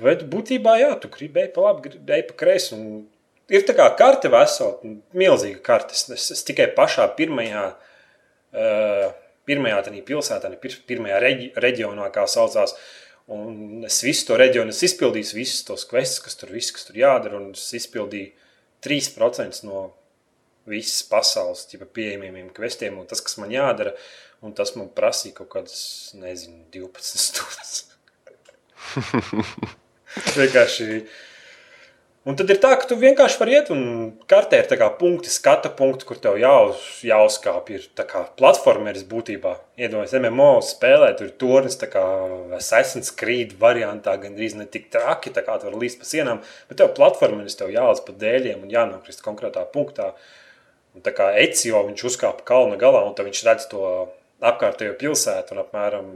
[0.00, 2.72] Bet būtībā, jā, tu gribi ej pa labi, gribi ej pa kreisi.
[2.78, 3.04] un
[3.52, 4.78] Ir tā kā karte vesela,
[5.12, 5.92] milzīga karte.
[5.92, 9.10] Es, es tikai pašā pirmajā, uh,
[9.48, 12.76] pirmajā pilsētā, ne pir, pirmajā reģi, reģionā, kā saucās.
[13.32, 16.98] Un es visu to reģionu es izpildīju, visus tos questus, kas tur, viss, kas tur
[16.98, 17.38] jādara.
[17.38, 18.32] Un es izpildīju
[18.82, 19.84] 3% no
[20.68, 22.98] visas pasaules ķipa, pieejamiem questiem.
[22.98, 23.94] Un tas, kas man jādara,
[24.42, 25.82] un tas man prasīja kaut kādas,
[26.18, 27.86] nezinu, 12 stundas.
[30.38, 31.02] vienkārši.
[32.22, 33.80] Un tad ir tā, ka tu vienkārši vari iet un
[34.30, 37.74] kartē ir kā punkti, skata punkti, kur tev jāuz, jāuzkāpj.
[37.74, 39.56] Ir kā platformeris būtībā.
[39.80, 42.04] Iedomājieties, MMO spēlē, tur ir tornis, kā
[42.54, 46.78] Assassin's Creed variantā, gandrīz ne tik traki, tā kā tu vari līst pa sienām, bet
[46.78, 50.12] tev platformeris tev jālaz pa dēļiem un jānokrist konkrētā punktā.
[50.94, 53.82] Un tā kā Ecio viņš uzkāpa kalna galā, un tad viņš redz to
[54.46, 56.14] apkārtējo pilsētu un apmēram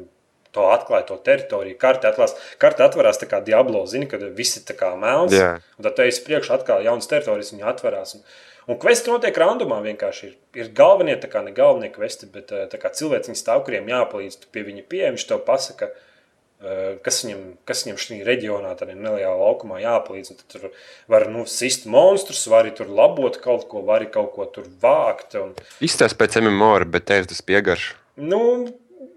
[0.57, 1.77] to atklāja to teritoriju.
[1.81, 5.37] Karte, atklās, karte atverās tā kā Diablo, zini, kad viss ir tā kā melns.
[5.37, 5.57] Jā.
[5.77, 8.16] Un tad te es priekšā atkal jaunas teritorijas, viņa atverās.
[8.19, 8.25] Un,
[8.73, 10.31] un kvesti notiek randomā vienkārši.
[10.31, 14.42] Ir, ir galvenie, tā kā ne galvenie kvesti, bet eh, kā cilvēciņi stāv, kuriem jāpalīdz,
[14.42, 18.97] tu pie viņa pieeja, viņš tev pasaka, eh, kas viņam, kas viņam šajā reģionā, tādā
[18.97, 20.33] nelielā laukumā jāpalīdz.
[20.33, 20.73] Un tad tur
[21.12, 25.37] var nu, sist monstrus, var tur labot kaut ko, var kaut ko tur vākt.
[25.42, 27.92] Un, Izstāsta pēc MMO, bet tev tas piegarš.
[28.16, 28.42] nu,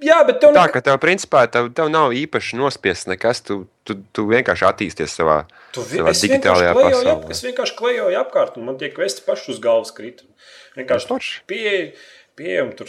[0.01, 3.41] jā, bet tev Tā ka tev, principā, tev, tev nav īpaši nospiests nekas.
[3.45, 5.41] Tu, tu, tu vienkārši attīsties savā,
[5.75, 7.31] Tu vi- savā digitālajā klejoju ap- pasaulē.
[7.31, 10.23] Es vienkārši klejoju apkārt, un man tie kvesti paši uz galvas krita.
[10.77, 11.41] Vienkārši Forši.
[11.47, 11.91] pieeja,
[12.35, 12.87] pieeja, un tur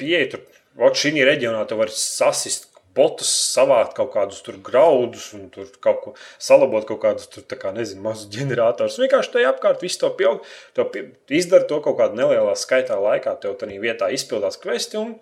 [0.00, 0.40] pieeja, tur,
[0.82, 6.00] ot, šī reģionā tu vari sasist botus, savākt kaut kādus tur graudus, un tur kaut
[6.04, 6.10] ko
[6.42, 8.98] salabot, kaut kādus tur, tā kā, nezinu, mazus ģeneratorus.
[9.00, 10.44] Vienkārši tajā apkārt visu to pildīt,
[10.76, 15.14] to pie- izdara to kaut kādā nelielā skaitā laikā, tev tajā vietā izpildās kvesti, un,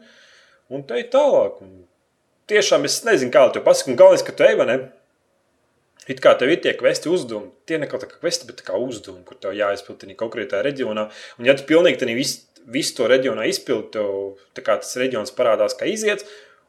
[0.71, 1.61] un te ir tālāk.
[1.65, 1.85] Un
[2.51, 4.79] tiešām es nezinu, kā tev pasakot, un galvenais, ka tu ej, vai ne?
[6.11, 9.23] It kā tev ir tie kvesti uzdevumi, tie ne kaut kā kvesti, bet kā uzdevumi,
[9.27, 11.07] kur tev jāizpild tajā konkrētajā reģionā.
[11.39, 13.93] Un, ja tu pilnīgi tajā visu, visu to reģionā izpildi,
[14.57, 16.25] tev tas reģions parādās, kā iziet,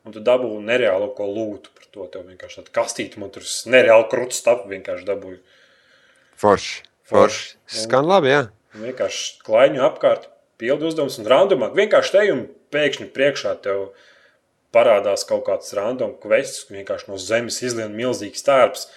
[0.06, 2.08] un tu dabū nereālo ko lūtu par to.
[2.14, 5.42] Tev vienkārši tāda kastīte, man tur nereāli krūts stapu vienkārši dabūju.
[6.42, 6.82] Forši.
[7.12, 7.56] Forši.
[7.82, 8.46] Skan labi, jā.
[8.78, 10.30] Vienkārši klaiņu apkārt,
[10.62, 11.74] pildu uzdevumus un randomāk.
[11.76, 13.92] Vienkārši te un pēkšņi priekšā tev
[14.76, 18.88] parādās kaut kāds random quests, ka vienkārši no zemes izlien milzīgs tērps.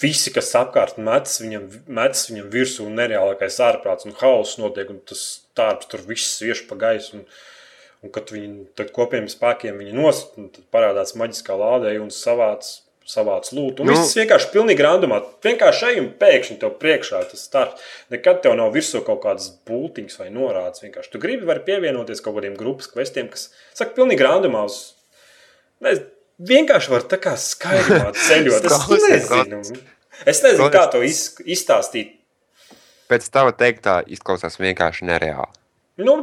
[0.00, 5.02] Visi, kas apkārt metas viņam, metas viņam virsū, un nereālākais ārprāts un hauss notiek, un
[5.06, 5.22] tas
[5.58, 7.20] tērps tur viss sviež pa gaisu.
[7.20, 7.26] Un,
[8.04, 13.82] un kad viņi kopiem spēkiem viņu nost, tad parādās maģiskā lādē un savāc, savāc lūtu.
[13.84, 13.94] Un Nu.
[13.98, 15.18] viss vienkārši pilnīgi randomā.
[15.44, 17.82] Vienkārši ej un pēkšņi tev priekšā tas starts.
[18.14, 20.82] Nekad tev nav virsū kaut kādas būtiņas vai norādes.
[20.84, 24.64] Vienkārši tu gribi var pievienoties kaut kādiem grupas kvestiem, kas saka pilnīgi randomā.
[24.64, 24.94] Uz,
[25.84, 26.06] nezinu,
[26.38, 28.68] vienkārši var tā kā skaidrā ceļot.
[28.70, 29.80] Es nezinu.
[30.26, 32.14] Es nezinu, kā to iz, izstāstīt.
[33.10, 35.52] Pēc tava teiktā izklausās vienkārši nereāli.
[36.00, 36.14] Nu,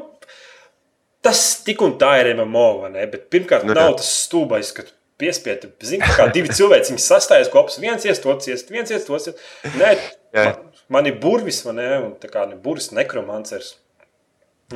[1.22, 3.04] tas tik un tā ir MMO, vai ne?
[3.12, 5.70] Bet pirmkārt, Nu, nav tas stūbais, ka tu piespiesti.
[5.88, 7.78] Zini, kā divi cilvēki sastājas kopā.
[7.84, 9.46] Viens ies, otrs ies, viens ies, otrs ies.
[9.78, 9.94] Nē,
[10.38, 10.66] man,
[10.98, 11.88] man ir burvis, ne?
[12.08, 13.76] Un tā kā ne burvis, nekromancers.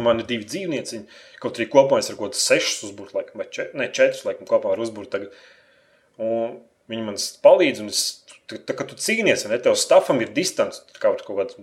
[0.06, 1.02] Man ir divi dzīvnieci.
[1.44, 4.48] Kaut arī kopā es ar kaut kādus sešus uzbūru, laikam, vai čet, ne, četrus, laikam,
[4.50, 4.84] kopā ar.
[6.16, 6.60] Un
[6.92, 8.04] viņi man palīdz, un es,
[8.48, 11.58] tā, tā, kad tu cīnies, ne, tev stafam ir distance, kaut kāds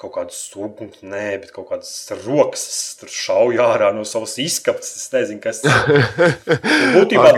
[0.00, 1.90] kaut kādu stūpumu, nē, bet kaut kādas
[2.22, 2.62] rokas
[3.00, 4.94] tur šauja ārā no savas izskapes.
[4.96, 6.00] Es nezinu, kas tas ir.
[6.96, 7.32] Būtībā,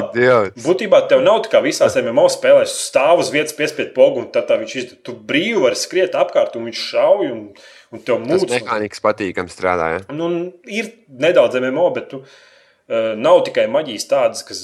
[0.62, 4.46] būtībā tev nav tā kā visās MMO spēlēs, stāv uz vietas, piespied pogu, un tad
[4.50, 5.00] tā viņš izdara.
[5.08, 7.42] Tu brīvi vari skriet apkārt, un viņš šauj, un,
[7.90, 8.54] un tev Tas mūcis.
[8.62, 9.90] mehānikas patīkami strādā.
[9.96, 10.06] Ja?
[10.14, 10.30] Nu,
[10.70, 14.62] ir nedaudz MMO, bet tu, uh, nav tikai maģijas tādas, kas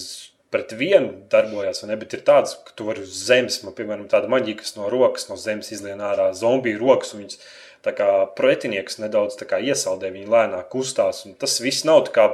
[0.55, 4.07] pret vienu darbojas, vai ne, bet ir tādas, ka tu vari uz zemes, man, piemēram,
[4.09, 7.41] tāda maģija, kas no rokas, no zemes izlien ārā zombiju rokas, un viņas
[7.87, 12.27] kā pretinieks nedaudz kā iesaldē, viņi lēnāk kustās, tas viss nav tā kā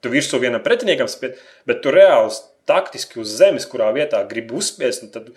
[0.00, 2.34] tu virsū vienam pretiniekam spied, bet tu reāli
[2.66, 5.30] taktiski uz zemes, kurā vietā gribi uzspiest, tad,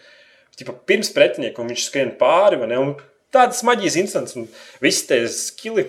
[0.57, 2.95] tipa, pirms pretinieka, viņš skrien pāri, ne, un
[3.33, 4.47] tādas maģijas instants, un
[4.83, 5.85] visi tie skili,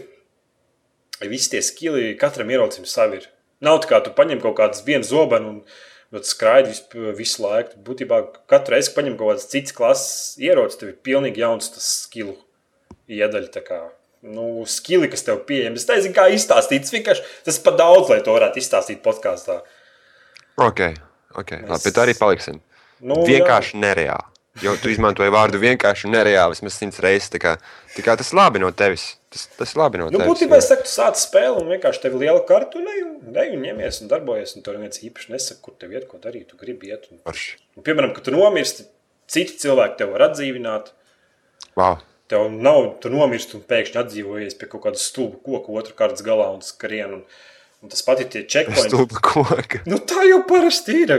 [1.24, 3.30] visi tie skili katram ierocim savi ir.
[3.64, 5.58] Nav tā kā tu paņem kaut kādas vienas zobenu un
[6.12, 7.76] nu, skraidi visu, visu laiku.
[7.84, 11.90] Būtībā katru reizi, kad paņem kaut kādas citas klases ierocis, tev ir pilnīgi jauns tas
[12.06, 12.38] skilu
[13.10, 13.50] iedaļa.
[13.56, 13.80] tā kā,
[14.20, 15.78] Nu, skili, kas tev pieejami.
[15.80, 16.84] Es nezinu, kā izstāstīt.
[16.84, 19.62] Tas vienkārši tas pat daudz, lai to varētu izstāstīt podkāstā.
[20.60, 20.82] Ok,
[21.40, 21.54] ok.
[21.70, 22.58] Labi, pie tā arī paliksim.
[23.00, 24.26] Nu, Vienkārši nereāli.
[24.60, 27.30] Jo tu izmantoji vārdu vienkārši nereāli vismaz simts reizes.
[27.32, 27.54] Tā kā,
[27.94, 29.06] tā kā tas labi no tevis.
[29.32, 30.28] Tas, tas labi no Nu, tevis.
[30.34, 33.64] būtībā es saku, tu sāc spēli un vienkārši tev ir liela karta, un ej un,
[33.64, 34.56] ņemies un darbojies.
[34.58, 36.50] Un tur neviens īpaši nesaka, kur tev iet, ko darīt.
[36.50, 37.08] Tu gribi iet.
[37.14, 38.84] Un, un, piemēram, kad tu nomirsti,
[39.30, 40.92] citi cilvēki tev var atdzīvināt.
[41.78, 42.02] Wow.
[42.30, 46.46] Tev nav, tu nomirsti un pēkšņi atdzīvojies pie kaut kāda stulba koka otrā kārtas galā
[46.54, 47.16] un skrien.
[47.16, 47.24] Un,
[47.82, 48.92] un tas pat ir tie checkpointi.
[48.92, 49.82] Stulba koka.
[49.90, 51.14] Nu, tā jau parasti ir.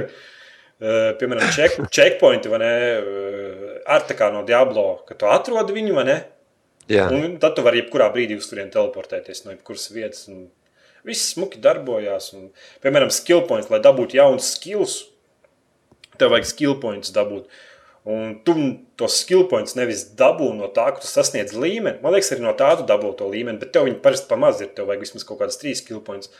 [0.81, 2.71] Uh, piemēram, check, checkpointi vai ne?
[3.01, 6.17] Uh, ar tā kā no Diablo, ka tu atrodi viņu, vai ne?
[6.91, 7.09] Jā.
[7.13, 10.25] Un tad tu vari jebkurā brīdī uz turieni teleportēties no jebkuras vietas.
[10.31, 10.47] un
[11.07, 12.31] Viss smuki darbojās.
[12.37, 12.49] Un,
[12.83, 14.97] piemēram, skill points, lai dabūtu jaunus skills,
[16.21, 17.49] tev vajag skill points dabūt.
[18.09, 18.55] Un tu
[18.97, 21.99] tos skill points nevis dabū no tā, ka tu sasniedz līmeni.
[22.01, 24.71] Man liekas, arī no tā tu dabū to līmeni, bet tev viņi parasti pamaz ir.
[24.73, 26.33] Tev vajag vismaz kaut kādas trīs skill points.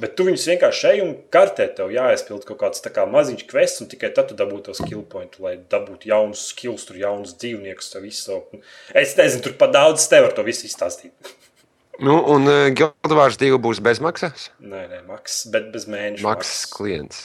[0.00, 3.90] Bet tu viņus vienkārši ej un kartē, tev jāaizpild kaut kāds kā maziņš kvests, un
[3.92, 8.00] tikai tad tu dabū to skill point, lai dabūtu jaunus skills, tur jaunus dzīvniekus, to
[8.00, 8.40] visu.
[8.96, 11.12] Es nezinu, tur pat daudz tev var to visu izstāstīt.
[12.02, 14.48] Nu, un uh, Gildvārs 2 būs bezmaksas?
[14.64, 16.24] Nē, nē, maksas, bet bez mēneša.
[16.24, 17.18] Maksas klients.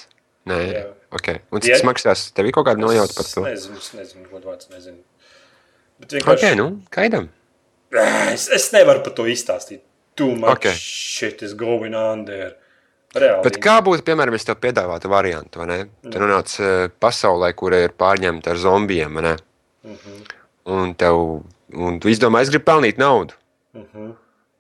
[0.46, 0.82] Nē, Jā.
[1.12, 1.28] Ok.
[1.52, 2.32] Un cik tas Ja- maksās?
[2.34, 3.42] Tev ir kaut kāda nojauta par to?
[3.48, 4.98] nezinu, es nezinu, godvārds nezinu.
[6.00, 7.30] Bet Ok, vienkārši, nu, gaidām.
[8.34, 9.82] es, es nevaru par to izstāstīt.
[10.16, 10.58] Too much Ok.
[10.66, 10.74] okay.
[10.76, 12.56] shit is going on there.
[13.16, 13.44] Reāli.
[13.44, 15.78] Bet kā būtu, piemēram, es tev piedāvātu variantu, vai ne?
[16.04, 19.36] Tu nonāc uh, pasaulē, kur ir pārņemta ar zombijiem, vai ne?
[19.88, 20.18] Mhm.
[20.68, 21.44] Un, tev,
[21.74, 23.34] un tu izdomā, es gribu pelnīt naudu.
[23.74, 24.12] Mhm.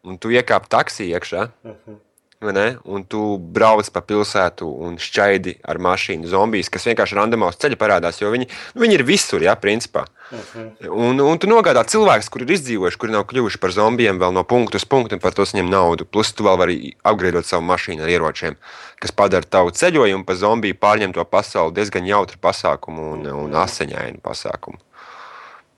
[0.07, 1.97] Un tu iekāp taksī iekšā, vai ne?
[2.37, 7.79] Un tu brauc pa pilsētu un šķaidi ar mašīnu zombijas, kas vienkārši randomā uz ceļa
[7.81, 8.45] parādās, jo viņi,
[8.75, 10.03] nu, viņi ir visur, jā, principā.
[10.29, 10.67] Mhm.
[10.93, 14.43] Un, un tu nogādā cilvēkus, kuri ir izdzīvojuši, kuri nav kļuvuši par zombijiem, vēl no
[14.45, 16.05] punkta uz punktu, un par to saņem naudu.
[16.05, 18.59] Plus, tu vēl vari apgādāt savu mašīnu ar ieročiem,
[19.01, 24.77] kas padara tavu ceļojumu pa zombiju pārņemto pasauli diezgan jautru pasākumu un, un asiņainu pasākumu.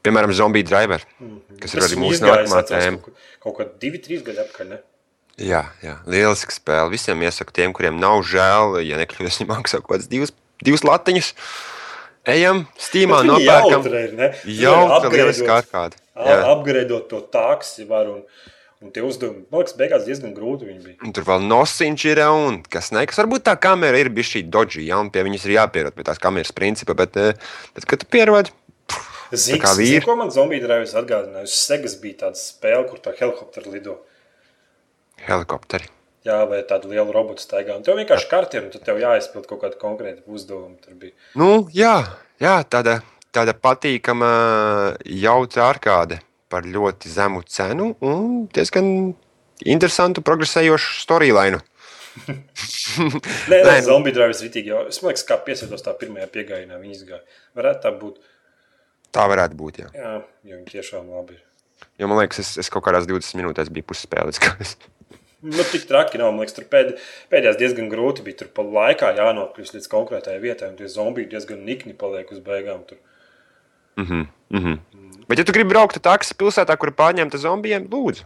[0.04, 1.08] Piemēram, zombiju driver,
[1.63, 3.04] kas ir arī mūsu nākamā tēma.
[3.04, 4.74] Kaut, kaut kā divi, trīs gadi atpakaļ.
[4.76, 4.84] Ne?
[5.39, 6.91] Jā, jā, lieliska spēle.
[6.91, 11.34] Visiem iesaku tiem, kuriem nav žēl, ja nekļūst, maksā kaut kādas divas, divas latiņas.
[12.30, 13.86] Ejam, stīmā viņi nopērkam.
[14.60, 16.02] Jau tā lieliska ārkārta.
[16.19, 16.39] Jā.
[16.52, 18.19] Apgradot to taksi var un,
[18.84, 21.12] un tie uzdevumi, man liekas, beigās diezgan grūti viņi bija.
[21.15, 24.84] Tur vēl nosiņš ir, un kas ne, kas varbūt tā kamera ir bijusi šī dodži,
[24.89, 27.39] ja, un pie viņas ir jāpierod pie tās kameras principa, bet, eh,
[27.78, 28.52] bet kad tu pierodi,
[29.32, 30.04] Zīks, kā vīri.
[30.04, 31.47] ko man zombiju drāvis atgādināja?
[31.54, 33.99] Segas bija tāda spēle, kur tā helikoptera lido.
[35.27, 35.89] Helikopteri.
[36.27, 37.77] Jā, vai tādu lielu robotu staigā.
[37.79, 40.75] Un tev vienkārši karti ir, un tev jāizpild kaut kāda konkrēta uzdevuma.
[41.39, 41.93] Nu, jā,
[42.43, 42.99] jā tāda,
[43.36, 44.29] tāda patīkama
[45.05, 46.19] jautra ārkārde
[46.51, 49.15] par ļoti zemu cenu un diezgan
[49.63, 51.62] interesantu, progresējošu storyline.
[52.27, 54.84] Nē, nē, nu- zombiju drāvis ritīgi jau.
[54.91, 57.23] Es domāju, kā piesietos tā pirmajā piegājienā, viņi izgāja.
[57.55, 58.19] Varētu tā būt.
[59.15, 59.84] Tā varētu būt.
[59.86, 59.89] Jā.
[59.95, 61.43] Jā, jo viņi tiešām labi ir.
[62.01, 64.41] Jo man liekas, es, es kaut kādās 20 minūtēs biju pusspēlēts.
[65.41, 66.34] Nu, tik traki nav.
[66.34, 66.95] Man liekas, tur pēd,
[67.32, 68.41] pēdējās diezgan grūti bija.
[68.41, 72.84] Tur pa laikā jānokļūst līdz konkrētajai vietai, un tie zombiji diezgan nikni paliek uz beigām.
[72.89, 72.99] Tur.
[73.99, 74.80] Mm -hmm.
[75.28, 78.26] Bet, ja tu gribi braukt ar taksi pilsētā, kur pārņemta zombijiem, lūdzu,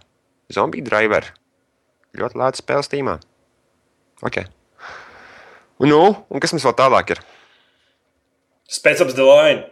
[0.49, 1.33] zombiju driver.
[2.17, 3.19] Ļoti lēta spēles tīmā.
[4.21, 4.45] Okay.
[5.79, 7.19] Un, nu, un kas mums vēl tālāk ir?
[8.69, 9.63] Spēcams The Line.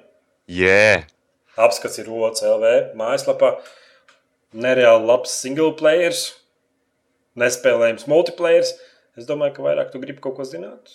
[0.48, 1.06] Jē,
[1.60, 3.56] Apskats ir OCLV mājaslapā.
[4.52, 6.32] Nereāli labs single players,
[7.40, 8.66] nespēlējams multiplayer.
[9.20, 10.92] Es domāju, ka vairāk tu gribi kaut ko zināt.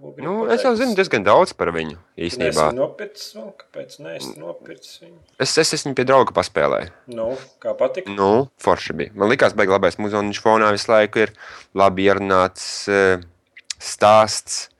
[0.00, 0.78] Ko Nu, es jau pateikt?
[0.80, 2.70] zinu diezgan daudz par viņu īstenībā.
[2.72, 5.18] nopircis vēl, kāpēc neesi nopircis viņu?
[5.38, 6.92] Es, es esmu pie drauga paspēlējis.
[7.12, 8.08] Nu, kā patika?
[8.16, 9.12] Nu, forši bija.
[9.14, 10.30] Man liekas, beigas labais muzons.
[10.30, 11.34] Viņš fonā visu laiku ir
[11.76, 13.20] labi ierunāts eh,
[13.76, 14.70] stāsts,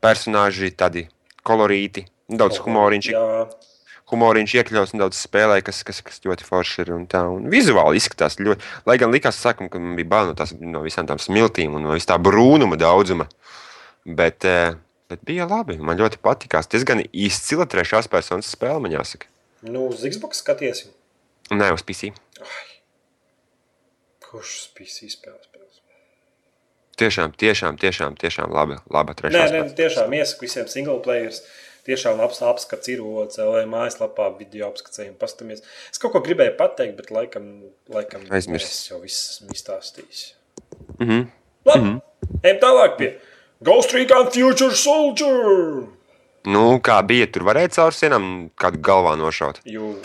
[0.00, 1.08] personāži, tādi
[1.42, 3.24] kolorīti, daudz humoriņš, Jā,
[4.08, 6.92] humoriņš iekļauts un daudz spēlē, kas, kas, kas ļoti forši ir.
[6.96, 8.64] Un tā, un vizuāli izskatās ļoti.
[8.88, 11.88] Lai gan likās, sākam, ka man bija bail no, tās, no visām tām smiltīm un
[11.88, 13.28] no vis tā brūnuma daudzuma.
[14.08, 14.78] Bet, eh,
[15.10, 15.76] bet bija labi.
[15.82, 16.70] Man ļoti patīkās.
[16.72, 19.28] Diezgan izcila trešās personas spēle, man jāsaka.
[19.62, 20.86] nu, uz Xbox skaties.
[21.50, 22.12] Nē, uz PC.
[24.28, 25.48] Kurš spīs spēlēt?
[25.48, 25.80] spēles?
[26.98, 31.40] Tiešām, tiešām, tiešām, tiešām laba, laba Nē, trešā nē, tiešām iesaku visiem single players.
[31.88, 35.62] Tiešām labs apskats ir OCLV mājaslapā, video apskatījumi, pastamies.
[35.88, 37.46] Es kaut ko gribēju pateikt, bet laikam,
[37.88, 38.74] laikam Aizmirsis.
[38.74, 40.24] es jau viss izstāstījis.
[40.98, 41.26] Mm -hmm.
[41.64, 42.40] Labi, mm -hmm.
[42.42, 43.08] ejam tālāk pie
[43.64, 45.88] Ghost Recon Future Soldier.
[46.44, 49.60] Nu, kā bija, tur varēja caur sienām kādu galvā nošaut.
[49.64, 49.96] Jū.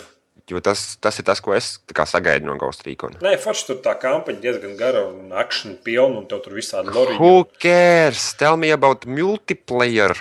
[0.50, 3.14] Jo tas, tas ir tas, ko es sagaidu no Ghost Recon.
[3.20, 7.18] Nē, forši tur tā kampaņa diezgan gara un akciju pilna, un tev tur visādi loriņi.
[7.18, 8.34] Who cares?
[8.34, 10.12] Tell me about multiplayer.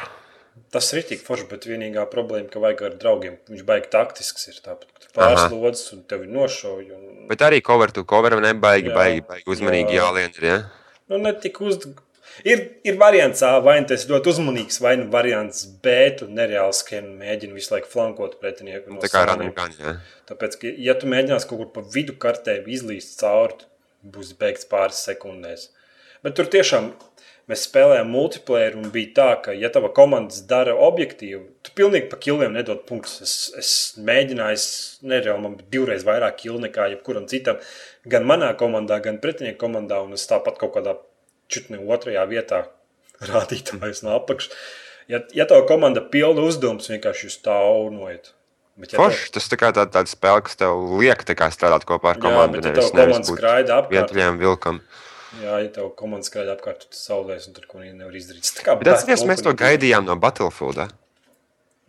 [0.73, 3.35] Tas ir tik forši, bet vienīgā problēma, ka vajag ar draugiem.
[3.51, 4.89] Viņš baigi taktisks ir tāpat.
[5.13, 6.95] Tur lodes un tev ir nošauja.
[6.97, 7.27] Un...
[7.29, 8.95] Bet arī cover to cover nebaigi, Jā.
[8.97, 10.07] baigi, baigi uzmanīgi Jā.
[10.07, 10.33] jālien.
[10.39, 10.57] ir, Ja?
[11.11, 11.77] Nu, ne tik uz...
[12.41, 16.25] Ir, ir variants A, vai nu tas ir ļoti uzmanīgs, vai nu variants B, tu
[16.25, 18.89] nereāli skrieni mēģini visu laiku flankot pretinieku.
[18.95, 19.75] No Tā kā random gan.
[19.77, 19.93] Ja?
[20.31, 23.67] Tāpēc, ka, ja tu mēģināsi kaut kur pa vidu kartē izlīst cauri,
[24.01, 25.69] būs beigts pāris sekundēs.
[26.25, 26.89] Bet tur tiešām
[27.51, 32.19] mēs spēlējām multiplayer, un bija tā, ka, ja tava komandas dara objektīvu, tu pilnīgi pa
[32.23, 33.17] kiliem nedod punktus.
[33.25, 34.67] Es, es mēģināju, es
[35.03, 37.59] nereāli man bija divreiz vairāk kilu nekā jebkuram citam,
[38.07, 40.95] gan manā komandā, gan pretinieku komandā, un es tāpat kaut kādā
[41.51, 42.63] čutni otrajā vietā
[43.33, 44.55] rādītājs no apakšas.
[45.11, 48.31] Ja, ja tava komanda pilda uzdevums, vienkārši jūs tā aunojiet.
[48.79, 51.21] Bet, ja tev- Forši, tas tā kā tā, tāda spēle, kas tev liek
[51.53, 52.57] strādāt kopā ar Jā, komandu.
[52.57, 54.79] bet ja tev komanda nevis būt skraida apkārt, Vientuļiem vilkam.
[55.41, 58.51] Jā, ja tev komanda skraida apkārt, tad saulēs un tur ko nevar izdarīt.
[58.67, 60.83] Bet atceries, mēs to gaidījām no Battlefield.
[60.83, 60.89] Ja?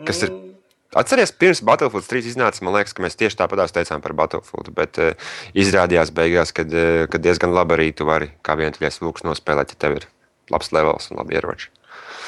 [0.08, 0.32] Kas ir?
[0.32, 0.54] Mm.
[0.94, 4.70] Atceries, pirms Battlefield 3 iznāca, man liekas, ka mēs tieši tāpat teicām par Battlefield.
[4.76, 9.74] Bet uh, izrādījās beigās, kad, uh, diezgan labi arī tu vari kā vientuļais vilks nospēlēt,
[9.74, 10.06] ja tev ir
[10.54, 11.72] labs levels un labi ieroči.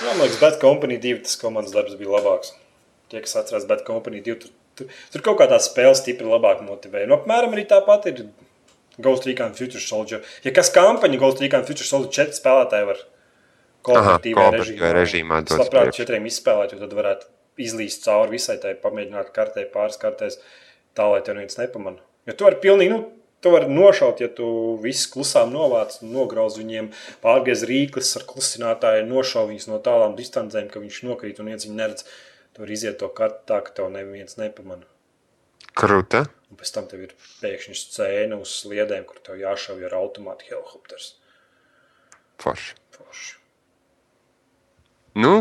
[0.03, 2.57] Jā, man liekas, Bad Company 2 tas komandas darbs bija labāks.
[3.13, 6.65] Tie, kas atcerās Bad Company 2, tur, tur, tur kaut kā tā spēle stipri labāk
[6.67, 7.07] motivēja.
[7.07, 8.27] Nu, apmēram arī tāpat ir
[9.03, 10.25] Ghost Recon Future Soldier.
[10.45, 13.03] Ja kas kampaņa Ghost Recon Future Soldier 4 spēlētāji var
[13.87, 16.01] kooperatīvā kooperatīvā režīmā Es labprāt priekš.
[16.01, 17.31] četriem izspēlēt, jo tad varētu
[17.67, 20.41] izlīst cauri visai tai, pamēģināt kartē, pāris kartēs,
[20.97, 22.03] tā lai tev neviens nepamana.
[22.27, 23.05] Jo tu vari pilnīgi, nu,
[23.45, 24.49] tu vari nošaut, ja tu
[24.83, 26.91] visus klusām novāc nograuz viņiem,
[27.25, 31.79] pārgriez rīklis ar klusinātāju, nošauj viņus no tālām distancēm, ka viņš nokrīt un viens viņu
[31.79, 32.09] neredz.
[32.57, 34.89] Tu vari iziet to kartu tā, ka tev neviens nepamana.
[35.77, 36.25] Krūta.
[36.51, 37.13] Un pēc tam tev ir
[37.43, 41.11] pēkšņi scēna uz sliedēm, kur tev jāšauj ar automātu helikopters.
[42.41, 42.77] Forši.
[42.97, 43.35] Forši.
[45.21, 45.35] Nu,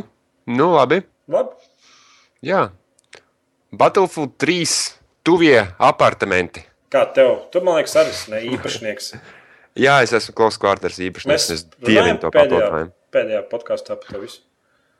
[0.48, 1.02] nu, labi.
[1.32, 1.56] Labi.
[2.46, 2.70] Jā.
[3.76, 4.76] Battlefield 3
[5.28, 6.64] tuvie apartamenti.
[6.92, 7.48] Kā tev?
[7.52, 9.10] Tu man liekas, arī esi ne īpašnieks.
[9.86, 11.28] Jā, es esmu Klaus Kārters īpašnieks.
[11.28, 12.94] Mēs Es dievinu to papildinājumu.
[13.12, 14.44] pēdējā podkāstā par to visu.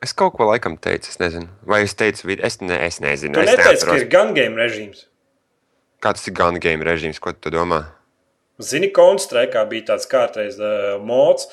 [0.04, 1.48] Es kaut ko laikam teicu, es nezinu.
[1.64, 3.38] Vai es teicu, es, ne, es nezinu.
[3.38, 5.06] Tu es neteici, ka ir gun game režīms.
[6.04, 7.84] Kāds ir gun game režīms, ko tu domā?
[8.64, 11.50] Zini, Counter-Strike bija tāds kārtējs uh, mods,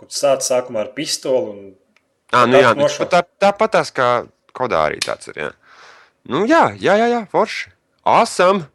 [0.00, 1.52] kur tu sāc sākumā ar pistoli.
[1.52, 1.72] Un...
[2.32, 3.10] Ah, nu, jā, nu, nošauts?
[3.12, 4.10] tā, tāpat tās kā
[4.56, 5.38] kodā arī tāds ir.
[5.38, 5.50] Jā,
[6.30, 7.70] nu, jā, jā, jā, jā forši.
[8.08, 8.66] Awesome.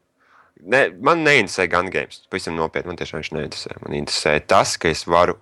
[0.66, 2.24] Ne, man neinteresē gun games.
[2.32, 3.76] Pavisam nopietni, man tiešām viņš neinteresē.
[3.84, 5.38] Man interesē tas, ka es varu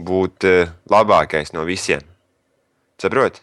[0.00, 2.02] būt uh, labākais no visiem.
[3.02, 3.42] Saproti?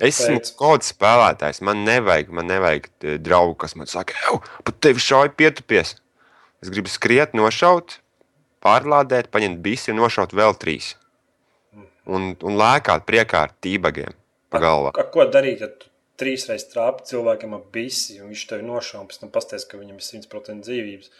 [0.00, 1.60] Es esmu kāds spēlētājs.
[1.66, 5.96] Man nevajag, man nevajag eh, draugu, kas man saka, ej, pat tevi šauj pietupies.
[6.60, 7.98] Es gribu skriet, nošaut,
[8.64, 10.94] pārlādēt, paņemt bisi un nošaut vēl trīs.
[12.10, 14.16] Un, un lēkāt priekā ar tībagiem
[14.50, 14.92] pa galvu.
[14.98, 15.90] Ar ko darīt, ja tu
[16.20, 19.80] trīs reizes trāpi cilvēkam ap bisi, un viņš tevi nošauj, un pēc tam pasties, ka
[19.80, 21.12] viņam ir 100% dzīvības.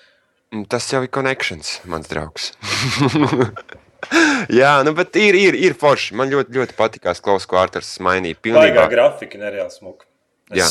[0.56, 2.50] Un Tas jau ir connections, mans draugs.
[4.60, 6.14] Jā, nu, bet ir, ir, ir forši.
[6.18, 8.86] Man ļoti, ļoti patīkās Klaus Kārters mainīja Baigā pilnībā.
[8.92, 10.06] grafika nereāli smuka.
[10.50, 10.66] Jā.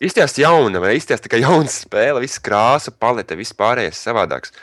[0.00, 4.54] Izties jauna, vai izties tikai jauna spēle, viss krāsa, palete, viss pārējais savādāks.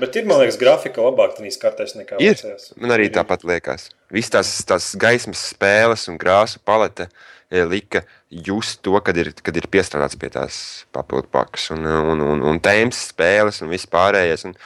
[0.00, 2.34] Bet ir, man liekas, grafika labāk tenīs kartēs nekā Ir.
[2.36, 2.72] vecajās.
[2.80, 3.90] Man arī tāpat liekas.
[4.12, 8.02] Visas tās, tās gaismas spēles un krāsu palete eh, lika
[8.32, 10.56] just to, kad ir, kad ir piestrādāts pie tās
[10.96, 14.44] papildu pakas un, un, un, un tēmas spēles un viss pārējais.
[14.48, 14.56] Un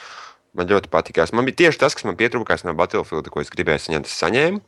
[0.57, 1.33] man ļoti patīkās.
[1.37, 4.09] Man bija tieši tas, kas man pietrūkās no Battlefield, ko es gribēju saņemt.
[4.09, 4.63] Es saņēmu.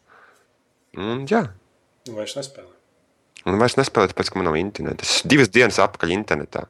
[1.00, 1.48] Un, jā,
[2.10, 2.72] Nu, Vairs nespēlē.
[3.48, 5.06] Un vairs nespēlēt, tāpēc, ka man nav interneta.
[5.06, 6.66] Es divas dienas atpakaļ internetā.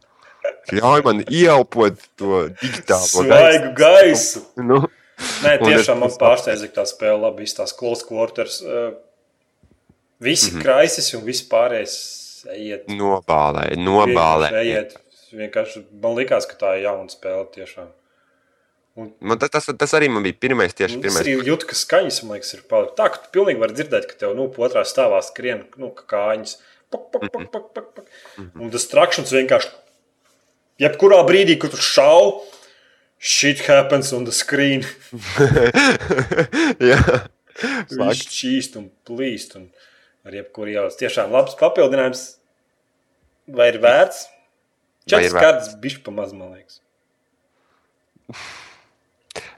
[0.75, 4.43] Ļauj man ieelpot to digitālo Svaigu gaisu.
[4.61, 4.83] Nu,
[5.43, 8.61] Nē, Un tiešām man pārsteidza, ka tā spēle labi izstāsta close quarters.
[8.63, 8.93] Uh,
[10.23, 10.53] visi mm.
[10.53, 10.63] -hmm.
[10.63, 11.95] kraisis un visi pārējais
[12.53, 12.87] ejiet.
[12.87, 14.53] nobālē, nobālē.
[14.61, 14.95] Ejiet.
[15.35, 17.91] Vienkārši man likās, ka tā ir jauna spēle tiešām.
[18.99, 21.21] Man, tas, tas, arī man bija pirmais, tieši Es pirmais.
[21.23, 22.97] arī jūtu, ka skaņas, man liekas, ir palikušas.
[22.97, 26.57] Tā, ka tu pilnīgi vari dzirdēt, ka tev, nu, otrā stāvā skrien, nu, kā kājas.
[26.89, 28.07] Pak.
[28.57, 29.69] Un tas trakšņs vienkārši,
[30.81, 32.39] jebkurā brīdī, kad tu šauj,
[33.19, 34.81] shit happens on the screen.
[36.89, 36.97] Jā,
[37.91, 39.55] Viņš čīst un plīst.
[39.59, 39.69] Un
[40.27, 42.23] ar jebkuru jau tiešām labs papildinājums.
[43.49, 44.27] Vai ir vērts?
[45.09, 46.81] Četras kārtas bišķi pamaz, man liekas.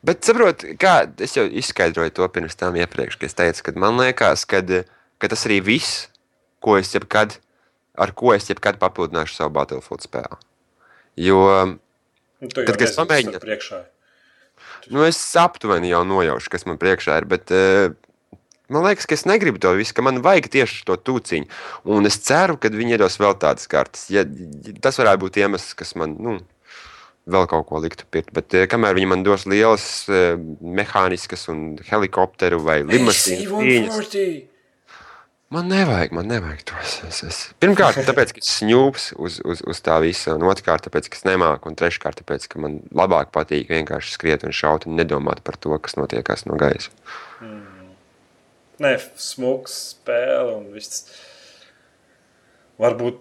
[0.03, 3.97] Bet saprot, kā es jau izskaidroju to pirms tam iepriekš, kad es teicu, ka man
[4.01, 4.61] liekas, ka,
[5.21, 6.07] ka tas arī viss,
[6.61, 7.37] ko es jebkad,
[7.97, 10.37] ar ko es jebkad papildināšu savu Battlefield spēli.
[11.17, 11.77] Jo
[12.41, 13.83] Nu, Tad, kad es pamēģinu- priekšā.
[14.89, 17.25] nu, es aptuveni jau nojaušu, kas man priekšā ir.
[17.25, 17.89] Bet, eh,
[18.71, 21.45] Man liekas, ka es negribu to visu, ka man vajag tieši to tūciņu.
[21.91, 24.05] Un es ceru, ka viņi iedos vēl tādas kartes.
[24.09, 26.39] Ja, ja tas varētu būt iemesls, kas man nu,
[27.29, 28.31] vēl kaut ko liktu pirkt.
[28.35, 34.51] Bet eh, kamēr viņi man dos lielas eh, mehāniskas un helikopteru vai AC-140!
[35.51, 36.77] man nevajag, man nevajag to.
[37.07, 37.39] Es, es.
[37.59, 41.25] Pirmkārt, tāpēc, ka es sņūps uz, uz, uz tā visa, un otrkārt, tāpēc, ka es
[41.27, 45.59] nemāku, un treškārt, tāpēc, ka man labāk patīk vienkārši skriet un šaut un nedomāt par
[45.59, 46.93] to, kas notiekās no gaisa.
[48.81, 51.03] Nē, smūgs spēle un viss.
[52.81, 53.19] Varbūt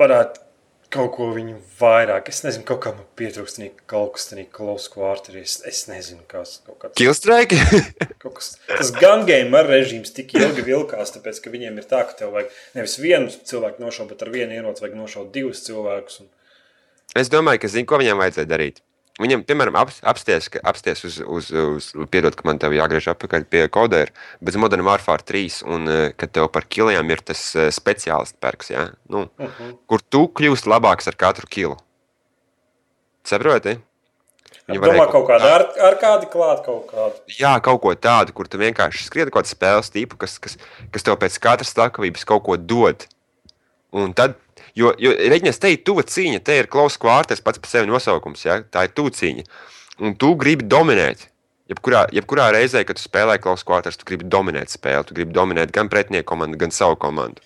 [0.00, 0.47] varētu
[0.92, 2.30] kaut ko viņu vairāk.
[2.32, 3.60] Es nezinu, kaut kā man pietrūkst
[3.90, 5.36] kaut kas tāds, close quarter.
[5.40, 6.96] Es, es nezinu, kas kaut kāds.
[6.98, 7.58] Killstrike?
[8.22, 12.00] Kaut kas, tas gun game ar režīms tik ilgi vilkās, tāpēc, ka viņiem ir tā,
[12.08, 16.24] ka tev vajag nevis vienu cilvēku nošaut, bet ar vienu ieroci vajag nošaut divus cilvēkus.
[16.24, 16.32] Un...
[17.22, 18.82] es domāju, ka zinu, ko viņam vajadzēja darīt.
[19.18, 23.44] Viņam, piemēram, ap, apsties, ka- apsties uz, uz, uz piedod, ka man te jāgriež atpakaļ
[23.50, 27.42] pie kodēra, bet uz Modern Warfare 3, un eh, kad tev par kiliem ir tas
[27.56, 28.90] eh, speciālists perks, ja?
[29.10, 29.52] nu, uh Mhm.
[29.58, 29.76] -huh.
[29.86, 31.76] kur tu kļūsi labāks ar katru kilu.
[33.24, 33.78] Saproti?
[34.68, 37.14] Viņi Domā, varēja kaut kāda ar, ar kādu klāt, kaut kādu.
[37.40, 40.56] Jā, kaut ko tādu, kur tu vienkārši skrieni kaut kādu spēles tipu, kas, kas,
[40.92, 43.06] kas tev pēc katras stāvības kaut ko dod.
[43.96, 44.34] Un tad,
[44.76, 48.44] jo, jo reģions te ir tuva cīņa, te ir klausa kvārtais pats par sevi nosaukums,
[48.44, 48.58] ja?
[48.68, 49.46] tā ir tuva cīņa.
[50.04, 51.28] Un tu gribi dominēt.
[51.68, 55.04] Jebkurā, jebkurā reizē, kad tu spēlē klausa kvārtais, tu gribi dominēt spēli.
[55.08, 57.42] Tu gribi dominēt gan pretinieku komandu, gan savu komandu.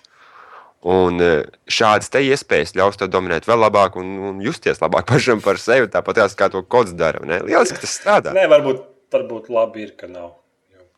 [0.83, 5.43] Un eh, šādas te iespējas ļaus tev dominēt vēl labāk un, un justies labāk pašam
[5.43, 5.91] par sevi.
[5.91, 7.23] Tāpat tās, kā to kods dara.
[7.27, 7.39] Ne?
[7.47, 8.35] Lieliski tas strādā.
[8.35, 8.83] Nē, varbūt,
[9.15, 10.33] varbūt labi ir, ka nav.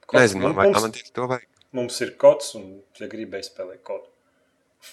[0.05, 1.49] Kods- Nezinu, man, mums, man tieši to vajag.
[1.77, 2.67] mums ir kods, un
[3.01, 4.05] ja gribēji spēlēt kodu.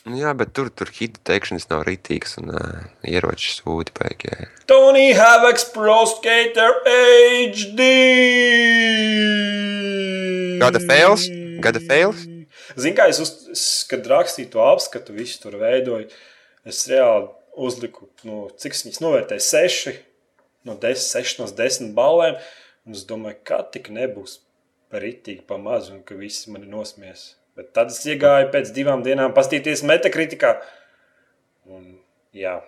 [0.07, 4.47] Nu Jā, bet tur, tur hita teikšanas nav rītīgas un uh, ieroči sūdi pēkšņi.
[4.71, 7.89] Tony Havaks Pro Skater HD!
[10.61, 11.27] Gada fails?
[11.61, 12.23] Gada fails?
[12.77, 16.07] Zini, kā es, uz, es kad rakstīju to apskatu, visu tur veidoju,
[16.67, 19.99] es reāli uzliku, nu, cik es viņas novērtēju, 6
[20.69, 22.39] no 10, 6 no 10 balēm.
[22.87, 24.39] Un es domāju, ka tik nebūs
[24.91, 27.35] ritīgi pa mazu, un ka visi mani nosmies.
[27.59, 30.55] Bet tad es iegāju pēc divām dienām, paskatīties metakritikā.
[31.71, 31.97] Un,
[32.35, 32.59] jā,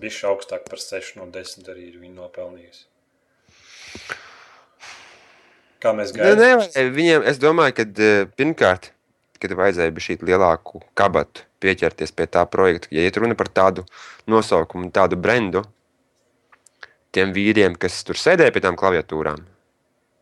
[0.00, 2.86] bija augstāk par 6 no 10 arī ir viņa nopelnījusi.
[5.82, 6.42] Kā mēs Nē, gaidām?
[6.42, 6.92] nevarēja.
[6.96, 8.92] Viņiem, es domāju, ka uh, pirmkārt,
[9.42, 13.84] kad vajadzēja šī lielāku kabatu pieķerties pie tā projekta, ja iet runa par tādu
[14.30, 15.64] nosaukumu, tādu brendu,
[17.16, 19.44] tiem vīriem, kas tur sēdēja pie tām klaviatūrām,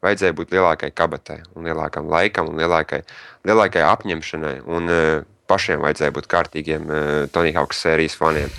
[0.04, 3.02] vajadzēja būt lielākai kabatai, un lielākam laikam, un lielākai,
[3.48, 4.54] lielākai apņemšanai.
[4.70, 7.02] Un uh, pašiem vajadzēja būt kārtīgiem uh,
[7.34, 8.52] Tony Hawks sērijas faniem.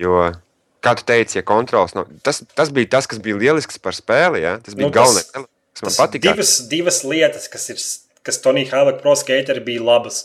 [0.00, 0.30] Jo,
[0.84, 2.10] kā tu teici, ja kontrols nav.
[2.26, 4.44] Tas, tas bija tas, kas bija lielisks par spēli.
[4.44, 4.56] Ja?
[4.64, 6.30] Tas bija Nu, galvenais, kas man patika.
[6.32, 7.80] divas, divas lietas, kas ir,
[8.26, 10.24] kas Tonija Havaka Pro Skater bija labas.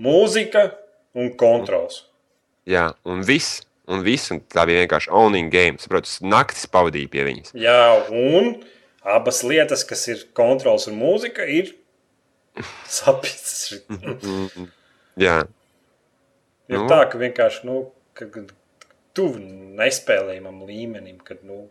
[0.00, 0.70] Mūzika
[1.18, 2.04] un kontrols.
[2.68, 3.60] Jā, un viss.
[3.90, 5.74] Un viss, un tā bija vienkārši owning game.
[5.82, 7.50] Saprotu, naktis pavadīja pie viņas.
[7.58, 7.80] Jā,
[8.14, 8.52] un
[9.04, 11.72] abas lietas, kas ir kontrols un mūzika, ir
[12.88, 13.74] sapnis.
[15.20, 15.42] Jā,
[16.72, 16.86] Ir Nu.
[16.88, 17.80] tā, ka vienkārši nu,
[18.16, 18.40] ka, ka
[19.18, 19.40] tuvu
[19.76, 21.18] nespēlējamam līmenim.
[21.26, 21.66] Kad, nu,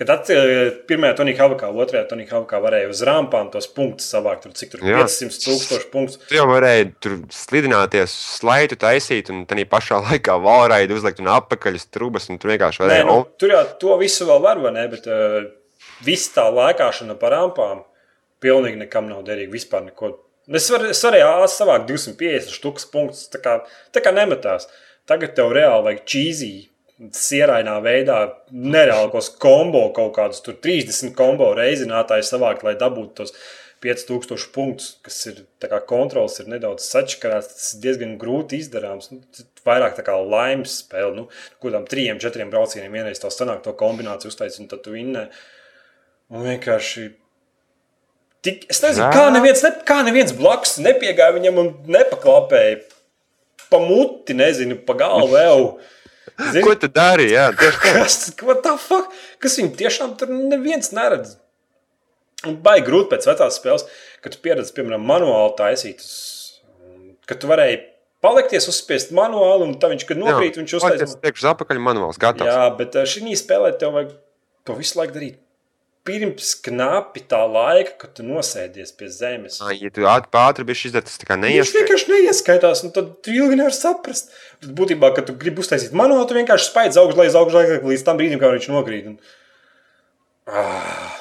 [0.00, 4.54] Kad atcīmēja pirmajā Tonija Havakā, otrajā Tonija Havakā varēja uz rampām tos punktus savākt, tur
[4.56, 5.02] cik tur Jā.
[5.04, 6.16] 500 tūkstoši punktus.
[6.30, 11.76] tu jau varēji tur slidināties, slaidu taisīt, un tā pašā laikā valraidi uzlikt un apakaļ
[11.78, 13.04] uz trūkumas, un tur vienkārši Nē, varēja.
[13.06, 14.86] nu, o, tur jau to visu vēl var, vai ne?
[14.96, 15.38] Bet uh,
[16.04, 17.82] viss tā lēkāšana pa rampām
[18.42, 19.54] pilnīgi nekam nav derīga.
[19.54, 20.14] Vispār neko
[20.50, 23.28] Es, var, es varēju savākt 250 štukas punktus.
[23.30, 23.60] Tā kā,
[23.94, 24.66] tā kā nemetās.
[25.06, 26.52] Tagad tev reāli vajag čīzī,
[27.14, 28.18] sierainā veidā,
[28.50, 33.34] nereālākos kombo kaut kādus tur 30 kombo reizinātājus savākt, lai dabūtu tos
[33.82, 37.54] 5000 punktus, kas ir kā, kontrols, ir nedaudz sačakarāts.
[37.54, 39.10] Tas ir diezgan grūti izdarāms.
[39.14, 39.22] Nu,
[39.66, 41.26] vairāk tā kā laimes spēle, nu,
[41.62, 45.28] kādām trijiem, četriem braucieniem vienreiz tā sanāk, to kombināciju uztaisīt, un tad tu vinnē.
[46.32, 47.10] Un vienkārši.
[48.42, 52.80] Tik, es nezinu, kā neviens, ne, kā neviens blakus nepiegāja viņam un nepaklapēja
[53.70, 55.68] pa muti, nezinu, pa galvu vēl.
[56.48, 57.28] Zini, ko tu dari?
[57.30, 61.36] Jā, kas, kas viņam tiešām tur neviens neredz?
[62.48, 63.86] Un baigi grūti pēc vecās spēles,
[64.24, 66.02] kad tu pieredzi, piemēram, manuāli taisīt,
[67.30, 67.78] kad tu varēji
[68.24, 71.14] palikties, uzspiest manuāli, un tā viņš, kad nokrīt, Jā, viņš uztaisīs.
[71.14, 72.50] Tas priekš apakaļ manuāls, gatavs.
[72.50, 74.16] Jā, bet šī spēlē tev vajag
[74.66, 75.38] to visu laiku darīt.
[76.02, 79.60] Pirms knapi tā laika, kad tu nosēdies pie zemes.
[79.62, 81.76] Ā, Ja tu ātri biji izdarījis, tas tā kā Viņš neieskatās.
[81.78, 84.32] vienkārši neieskaitās, un tad tu ilgi nevari saprast.
[84.64, 87.28] Bet būtībā, kad tu gribi uztaisīt manuāli, tu vienkārši spaidz augstu, lai
[87.92, 89.12] līdz tam brīdim, kad viņš nokrīt.
[89.12, 89.20] Un...
[90.50, 91.20] Ah.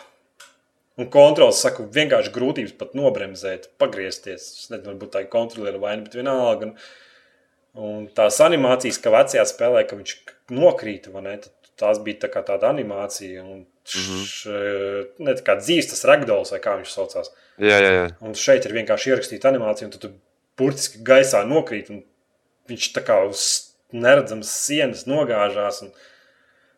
[0.97, 4.47] Un kontrols saka, vienkārši grūtības pat nobremzēt, pagriezties.
[4.63, 6.71] Es nezinu, varbūt tā ir kontroliera vaina, bet vienalga.
[6.71, 6.73] Un,
[7.86, 10.17] un tās animācijas, ka vecajā spēlē, ka viņš
[10.57, 11.38] nokrīt, vai ne?
[11.45, 14.51] tad Tās bija tā tāda animācija, un š,
[15.21, 17.32] ne tā kā dzīves tas ragdols, vai kā viņš saucās.
[17.61, 18.05] Jā, jā, jā.
[18.25, 20.13] Un šeit ir vienkārši ierakstīta animācija, un tu, tu
[20.59, 22.03] burtiski gaisā nokrīt, un
[22.69, 23.43] viņš tā kā uz
[23.91, 25.82] neredzamas sienas nogāžās.
[25.86, 25.91] Un,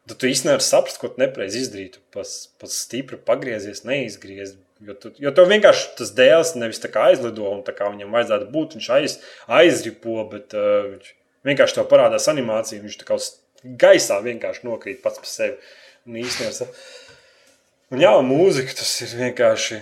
[0.10, 1.96] tad tu īstenībā nevari saprast, ko tu nepareizi izdarīji.
[1.98, 2.32] Tu pas,
[2.62, 4.58] pas stipri pagriezies, neizgriezies.
[4.84, 8.12] Jo, tu, jo tev vienkārši tas dēls nevis tā kā aizlido, un tā kā viņam
[8.12, 9.14] vajadzētu būt, viņš aiz,
[9.62, 11.14] aizripo, bet uh, viņš
[11.48, 13.20] vienkārši tev parādās animācija, viņš tā kā
[13.80, 15.56] gaisā vienkārši nokrīt pats par sevi.
[15.56, 16.68] Un īstenībā,
[17.94, 19.82] un jā, mūzika tas ir vienkārši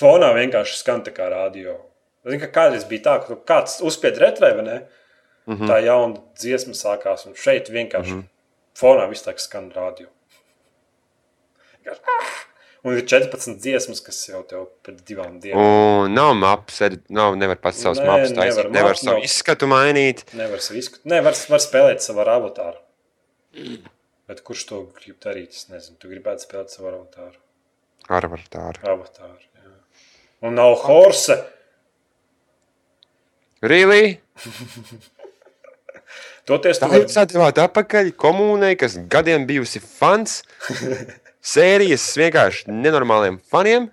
[0.00, 1.78] fonā vienkārši skan tā kā radio.
[2.24, 4.78] Zini, ka kādreiz bija tā, ka kāds uzspied retrē, vai ne?
[5.46, 5.68] Mm -hmm.
[5.68, 8.28] Tā jauna dziesma sākās, un šeit vienkārši mm -hmm.
[8.80, 10.06] fonā viss tā skan radio.
[12.84, 15.60] Un ir 14 dziesmas, kas jau tev pēc divām dienām.
[16.04, 18.44] Un nav maps, arī nav, nevar pats savus Nē, maps nevar.
[18.44, 19.24] taisīt, nevar Maps savu nav.
[19.24, 20.24] izskatu mainīt.
[20.32, 22.78] Nevar visu, nevar, var spēlēt savu avatāru.
[24.30, 25.52] Bet kurš to grib darīt?
[25.52, 27.36] Es nezinu, tu gribētu spēlēt savu avatāru.
[28.08, 28.80] Ar var tā ar.
[28.94, 29.74] avatāru jā.
[30.44, 31.36] Un nav horse.
[33.64, 34.18] Really?
[36.48, 40.42] Toties Tā jūs atdevāt atpakaļ komunai, kas gadiem bijusi fans.
[41.54, 43.88] Sērijas vienkārši nenormāliem faniem.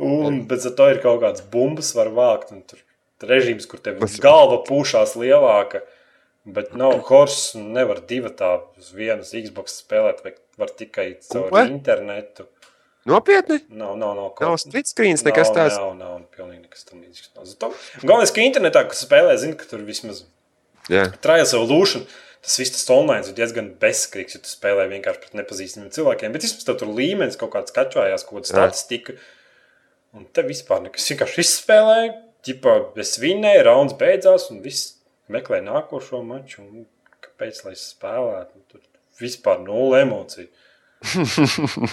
[0.00, 2.52] Un pēc tam ir kaut kādas bumbas, var vākt.
[2.52, 2.80] Un tur
[3.28, 5.84] režīms, kur tev galva pūšās lielāka.
[6.46, 11.48] Bet nav horse, un nevar divu tā uz vienas Xbox spēlēt, vai var tikai caur
[11.50, 11.62] Ko?
[11.66, 12.46] internetu.
[13.06, 13.60] Nopietni?
[13.70, 14.32] Nav, nav, nav.
[14.42, 15.76] Nav split screens, nekas nav, tāds.
[15.78, 17.28] Nav, nav, pilnīgi nekas tam līdzīgs.
[17.36, 17.44] nav.
[17.50, 17.72] Zato-
[18.02, 20.24] Galvenais, ka internetā, kas spēlē, zina, ka tur vismaz
[20.90, 21.08] Jā.
[21.22, 22.06] Trials Evolution.
[22.42, 26.32] Tas viss tas online ir diezgan bezskrīgs, ja tu spēlē vienkārši pret nepazīstamiem cilvēkiem.
[26.32, 28.52] Bet vismaz tev tur līmenis kaut kāds kačājās, kaut kāda Jā.
[28.70, 29.16] statistika.
[30.14, 32.12] Un te vispār nekas vienkārši izspēlēja.
[32.46, 34.94] Ķipā, es vinnēju, rauns beidzās, un viss
[35.32, 36.62] meklē nākošo maču.
[36.64, 36.86] Un
[37.24, 38.62] kāpēc lai spēlētu?
[38.72, 38.82] Tur
[39.20, 40.48] vispār nulle emociju.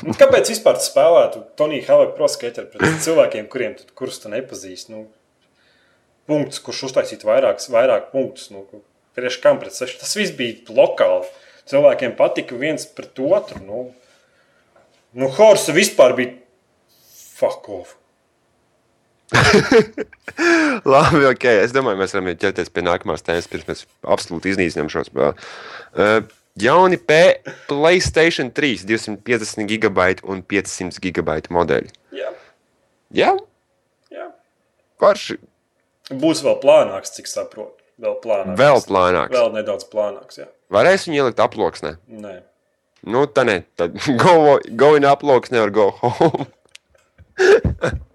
[0.03, 4.93] Nu, Kāpēc vispār tu spēlētu Toniju Helēnu proskateru pret cilvēkiem, kuriem tu, kurus tu nepazīsti?
[4.93, 5.03] Nu,
[6.29, 8.47] punkts, kurš uztaisītu vairākus, vairāk punktus.
[8.53, 8.63] Nu,
[9.17, 9.99] priekš kam pret sešu?
[10.01, 11.27] Tas viss bija lokāli.
[11.69, 13.59] Cilvēkiem patika viens pret otru.
[13.63, 13.83] Nu,
[15.19, 16.33] nu Horsa vispār bija
[17.37, 17.97] fuck off.
[20.93, 21.45] Labi, ok.
[21.63, 23.83] Es domāju, mēs varam ķerties pie nākamās tēmas, pirms mēs
[24.15, 25.47] absolūti iznīcinām šo spēli.
[25.93, 26.19] Uh,
[26.61, 27.19] jauni P
[27.69, 31.91] Playstation 3, 250 gigabaita un 500 gigabaita modeļi.
[32.17, 32.31] Jā,
[33.13, 33.33] Jā,
[34.13, 34.29] jā.
[35.01, 35.37] parši.
[36.13, 37.77] Būs vēl plānāks, cik saprotu.
[38.01, 38.57] Vēl plānāks.
[38.59, 39.35] Vēl plānāks.
[39.37, 40.39] Vēl nedaudz plānāks.
[40.41, 40.47] Jā.
[40.73, 41.93] Varēs viņu ielikt aploksnē.
[42.09, 42.39] Nē.
[43.05, 43.59] Nu, tā ne.
[43.77, 46.47] Tad go, go in aploksnē ar go home.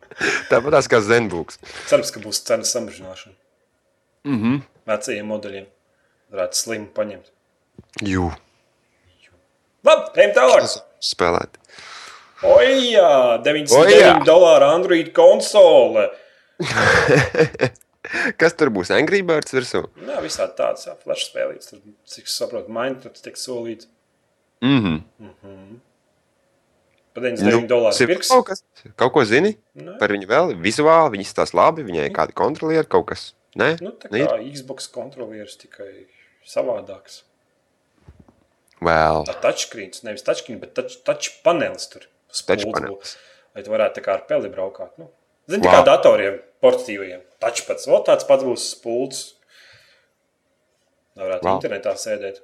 [0.50, 1.60] Tāpat kā Zenbūks.
[1.86, 3.34] Cerams, ka būs cenas samazināšana.
[4.26, 4.60] Mm -hmm.
[4.88, 5.66] Vecajiem modeļiem
[6.32, 7.30] varētu slimu paņemt.
[8.02, 8.30] Jū.
[9.86, 10.78] Labi, ejam tālāk.
[11.00, 11.58] Spēlēt.
[12.42, 14.24] Oi, jā, 99 Ojā!
[14.26, 16.10] dolāru Android konsole.
[18.40, 18.90] Kas tur būs?
[18.94, 19.84] Angry Birds virsū?
[20.06, 21.74] Jā, visādi tādas flash spēlītas.
[22.08, 23.90] Cik es saprotu, Minecraft tiek solīts.
[24.62, 25.02] Mhm.
[25.18, 25.80] Mm
[27.18, 28.28] Par 99 nu, dolāru pirks.
[28.32, 28.62] kaut, kas,
[28.96, 29.98] kaut ko zini Nē.
[30.00, 30.54] par viņu vēl?
[30.62, 33.32] Vizuāli viņi izstāsta labi, viņai ir kādi kontrolieri, kaut kas.
[33.58, 36.06] Nē, Nu, tā kā Xbox kontrolieris tikai
[36.46, 37.22] savādāks.
[38.84, 39.24] Vēl.
[39.26, 42.04] Tā touchscreens, nevis touchscreen, bet touch, touch panelis tur.
[42.46, 43.16] Touch panelis.
[43.56, 44.92] Lai tu varētu tā kā ar peli braukāt.
[45.00, 45.08] Nu,
[45.48, 47.22] Zini, tā kā datoriem, portatīviem.
[47.42, 49.24] Tačpats, vēl tāds pats būs spults.
[51.18, 51.56] Varētu Wow.
[51.58, 52.38] internetā sēdēt.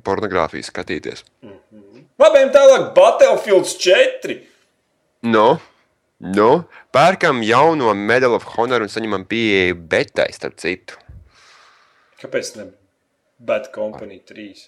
[0.00, 1.24] Pornogrāfiju skatīties.
[2.20, 2.88] Labi, ejam tālāk.
[2.96, 4.38] Battlefield 4.
[5.28, 5.46] Nu,
[6.24, 6.48] nu,
[6.94, 10.96] pērkam jauno Medal of Honor un saņemam pieeju betai, starp citu.
[12.22, 12.68] Kāpēc ne
[13.42, 14.64] Bad Company 3?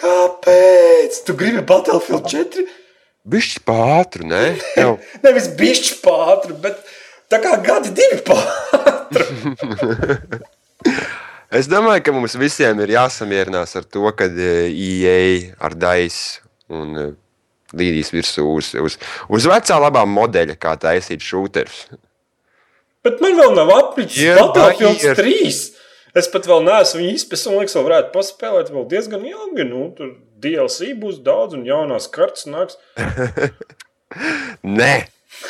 [0.00, 1.22] Kāpēc?
[1.26, 2.66] Tu gribi Battlefield 4?
[3.30, 4.44] Bišķi pātru, ne?
[5.24, 6.80] Nevis bišķi pātri, bet
[7.30, 9.28] tā kā gadi divi pātri.
[11.54, 16.20] es domāju, ka mums visiem ir jāsamierinās ar to, ka IEA ar DAIS
[16.70, 17.10] un eh,
[17.76, 18.96] līdīs virsū uz, uz,
[19.30, 21.84] uz vecā labā modeļa, kā taisīt šūterus.
[23.04, 25.16] Bet man vēl nav aplicis Ir, Battlefield ir.
[25.16, 25.60] 3.
[26.20, 29.66] Es pat vēl neesmu izpētījis, un liekas, vēl varētu paspēlēt vēl diezgan ilgi.
[29.68, 32.76] Nu, tur DLC būs daudz, un jaunās kartes nāks.
[34.80, 34.94] Nē,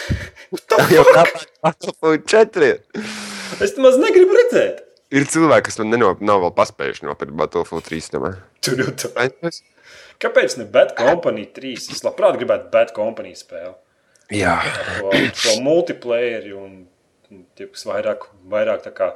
[0.71, 1.07] tā jau
[2.13, 2.71] ir 4.
[3.65, 4.85] Es tam maz negribu redzēt.
[5.11, 8.11] Ir cilvēki, kas man neno, nav vēl paspējuši nopirkt Battlefield 3.
[8.15, 8.37] domāju.
[8.63, 9.29] Tur jau tā.
[10.23, 11.73] Kāpēc ne Bad Company 3?
[11.97, 13.75] Es labprāt gribētu Bad Company spēli.
[14.31, 14.61] Jā,
[15.01, 15.11] To,
[15.43, 16.85] to multiplayer un
[17.31, 19.09] un tie, kas vairāk, vairāk tā kā.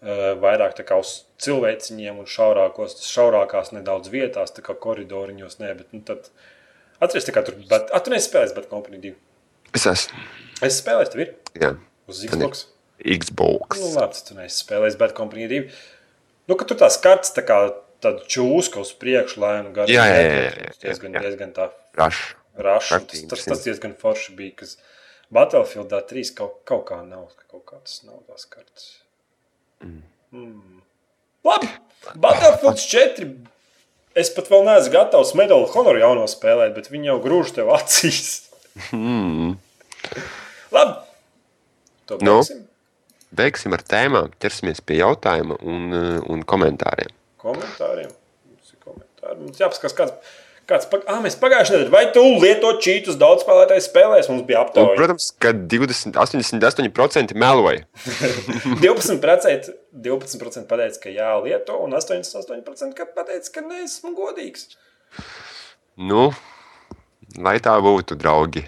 [0.00, 5.58] eh, Vairāk tā kā uz cilvēciņiem un šaurākos, šaurākās nedaudz vietās, tā kā koridoriņos.
[5.60, 6.28] Nē, bet nu, tad
[7.00, 7.82] atceries, tā kā tur bija.
[7.92, 9.14] Atcerieties, spēlēs Bad Company 2.
[9.76, 10.24] es esmu.
[10.64, 11.74] Es spēlēju, tev ir Jā.
[12.08, 12.66] uz Xbox.
[13.04, 13.80] Xbox.
[13.80, 15.62] Nu, labi, tu neesi spēlējis Bad Company 2.
[16.50, 17.58] Nu, ka tur tās kartes tā kā
[18.02, 19.96] tāda čūska uz priekšu, lai nu garīgi.
[19.98, 21.22] Jā, jā, jā, jā, jā, Diezgan, jā.
[21.26, 22.22] diezgan tā Rašs.
[22.56, 23.00] raša.
[23.10, 24.76] Tas, tas, tas diezgan forši bija, kas
[25.30, 27.28] Battlefieldā 3 kaut, kaut kā nav.
[27.50, 28.88] Kaut kā tas nav tās kartes.
[29.84, 30.80] Mm.
[31.46, 31.68] Labi,
[32.20, 33.28] Battlefield 4.
[34.18, 37.72] Es pat vēl neesmu gatavs Medal of Honor jauno spēlēt, bet viņi jau grūž tev
[37.76, 38.30] acīs.
[38.94, 39.56] Mm.
[40.72, 40.92] Labi,
[42.06, 42.36] to Nu?
[43.36, 43.72] Beigsim.
[43.76, 47.12] Ar tēmām, ķersimies pie jautājuma un, eh, un komentāriem.
[47.40, 48.10] komentāriem.
[48.50, 49.38] Mums ir komentāri.
[49.40, 50.36] Mums jāpaskatās, kāds,
[50.70, 51.04] kāds pag...
[51.10, 54.28] ah, mēs pagājušajā nedēļā, vai tu lieto čītus daudz spēlētāju spēlēs?
[54.30, 54.96] Mums bija Un, aptauja.
[54.98, 57.86] protams, ka 20, 88% meloja.
[58.84, 64.68] 12%, 12 pateica, ka jā, lieto, un 88% ka pateica, ka neesmu godīgs.
[65.96, 66.28] Nu,
[67.38, 68.62] lai tā būtu, draugi.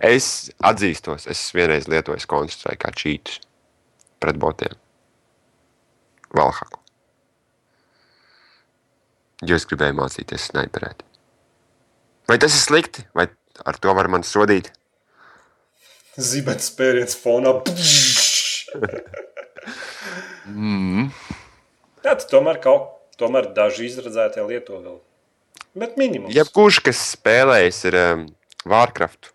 [0.00, 3.40] Es atzīstos, es vienreiz lietoju konstrukciju kā čītus
[4.20, 4.76] pret botiem.
[6.36, 6.78] Valhaku.
[9.48, 11.02] Jo es gribēju mācīties sniperēt.
[12.28, 13.26] Vai tas ir slikti, vai
[13.66, 14.70] ar to var man sodīt?
[16.20, 17.56] Zibens spēriens fonā.
[20.50, 21.10] Mm.
[22.04, 24.98] Jā, tomēr kaut tomēr daži izredzētie lieto vēl.
[25.80, 26.34] Bet minimums.
[26.34, 28.24] Jebkurš, kas spēlējis ar um,
[28.68, 29.30] Warcraft,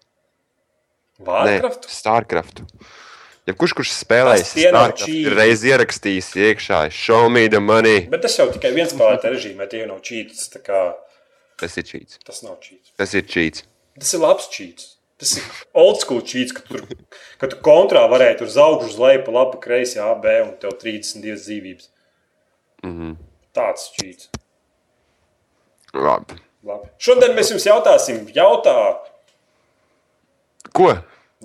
[1.24, 1.88] Vārkraft.
[1.90, 2.62] Starcraft.
[3.46, 8.08] Jebkurš, kurš spēlējis Tas tie nav Starcraft, ir reiz ierakstījis iekšā, show me the money.
[8.10, 10.50] Bet tas jau tikai viens spēlētāja režīmē, tie jau nav čītas.
[10.54, 10.82] tā kā
[11.60, 12.20] Tas ir cheats.
[12.26, 12.92] Tas nav čīts.
[13.00, 13.64] Tas ir cheats.
[13.96, 14.96] Tas ir labs čīts.
[15.16, 15.46] Tas ir
[15.80, 16.82] old school čīts, ka tur,
[17.40, 20.52] ka tu kontrā varēji tur uz augšu, uz leju, pa labi, kreisi, A, B un
[20.60, 21.88] tev 32 dzīvības.
[22.84, 23.16] Mm -hmm.
[23.56, 24.28] Tāds čīts.
[25.94, 26.42] Labi.
[26.64, 26.90] Labi.
[27.00, 28.76] Šodien mēs jums jautāsim, jautā,
[30.74, 30.94] Ko?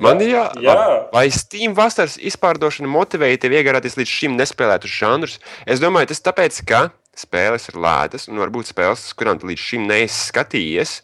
[0.01, 0.75] Man jā, Jā.
[1.12, 5.37] Vai Steam vasaras izpārdošana motivēja tevi iegādāties līdz šim nespēlētus žanrus?
[5.68, 6.87] Es domāju, tas tāpēc, ka
[7.18, 11.01] spēles ir lētas un varbūt spēles, kurām tu līdz šim neesi skatījies,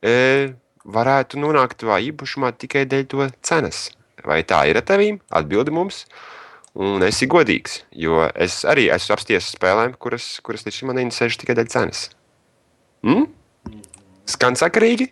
[0.00, 0.14] e,
[0.88, 3.88] varētu nonākt tavā īpašumā tikai dēļ to cenas.
[4.24, 5.18] Vai tā ir ar tevīm?
[5.32, 6.04] Atbildi mums.
[6.80, 11.00] Un es esmu godīgs, jo es arī esmu apsties spēlēm, kuras, kuras līdz šim man
[11.00, 12.06] neinteresējuši tikai dēļ cenas.
[13.04, 13.26] Mm?
[14.30, 15.10] Skan sakarīgi?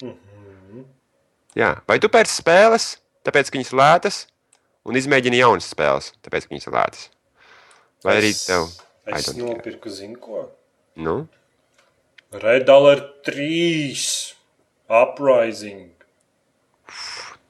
[1.59, 1.73] Jā.
[1.91, 2.93] Vai tu pērci spēles,
[3.27, 4.19] tāpēc, ka viņas ir lētas,
[4.87, 7.09] un izmēģini jaunas spēles, tāpēc, ka viņas ir lētas?
[8.07, 8.69] Vai arī es, tev?
[9.09, 10.45] I es nopirku, zinu ko?
[11.03, 11.17] Nu?
[12.31, 14.07] Red Alert 3
[15.01, 15.91] Uprising.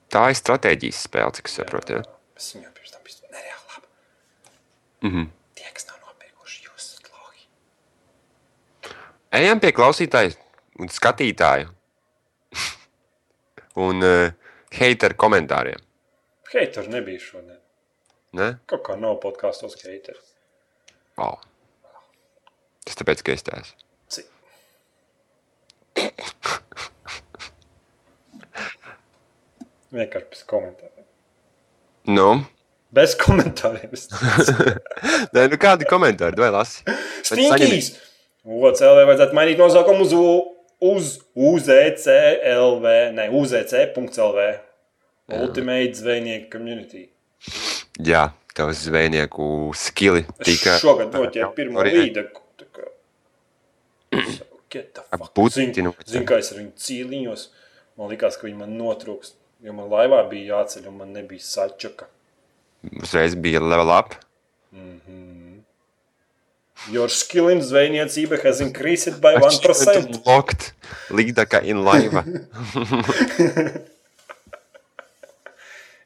[0.09, 1.99] Tā ir stratēģijas spēle, cik es saprotu.
[1.99, 2.19] Ja?
[2.39, 3.89] Es viņu pirms tam biju nereāli labi.
[5.05, 5.33] Mm -hmm.
[5.59, 8.95] Tie, kas nav nopirkuši, jūs esat logi.
[9.43, 10.33] Ejam pie klausītāja
[10.81, 11.69] un skatītāja
[13.79, 14.31] un uh,
[14.75, 15.81] hateru komentāriem.
[16.53, 17.61] Heiteri nebija šodien.
[18.39, 18.49] Ne?
[18.69, 20.21] Kaut kā nav podkāstos heiteri.
[21.19, 21.39] Wow.
[22.87, 23.87] Tas tāpēc, ka es tā esmu.
[24.13, 24.27] Cik?
[29.95, 31.07] Vienkārši bez komentāriem.
[32.09, 32.29] Nu?
[32.95, 33.93] Bez komentāriem.
[35.35, 36.41] Nē, nu kādi komentāri?
[36.41, 36.85] Vai lasi?
[37.27, 37.95] Stinkīs!
[38.49, 44.49] OCLV vajadzētu mainīt nosaukumu uz U- uz UZCLV, ne UZC.LV.
[45.29, 47.09] Ultimate zvejnieku community.
[48.01, 51.85] Jā, tev zvejnieku skili tika šogad noķēru pirmo
[55.37, 57.45] puķi Zinu, zinu, kā es ar viņu cīliņos.
[57.99, 59.35] Man likās, ka viņi man notrūks.
[59.65, 62.07] Jo man laivā bija jāceļ, un man nebija sačaka.
[63.03, 64.15] uzreiz bija level up.
[66.91, 70.23] Your skill in zvejniecība has increased by 1%.
[70.27, 70.73] Locked.
[71.13, 72.23] Līdaka in laiva.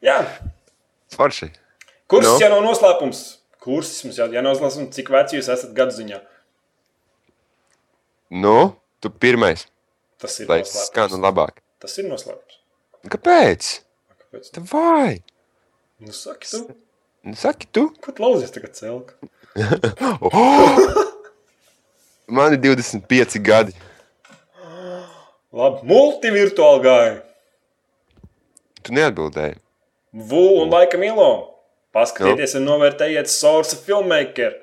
[0.03, 0.17] Jā,
[1.15, 1.47] Forši.
[2.11, 2.33] kurs Nu?
[2.41, 3.19] jau nav noslēpums.
[3.63, 6.17] Kursis mums jau ir noslēpums, cik veci jūs esat gadu ziņā.
[8.43, 9.67] Nu, tu pirmais,
[10.19, 11.19] Tas ir lai noslēpums.
[11.23, 11.61] labāk.
[11.79, 12.59] Tas ir noslēpums.
[13.07, 13.69] Kāpēc?
[14.19, 14.59] Kāpēc?
[14.73, 15.21] Vai?
[16.03, 16.75] Nu, saki, tu,
[17.23, 17.85] Nu, Saki tu.
[18.03, 19.13] ko tu lauzies tagad celk?
[22.27, 23.73] Man ir 25 gadi.
[25.53, 27.17] Labi, multivirtuāli gāja.
[28.81, 29.59] Tu neatbildēji.
[30.13, 31.31] Vu un laikam ilo.
[31.93, 34.62] Paskatieties un novērtējiet Source filmmaker.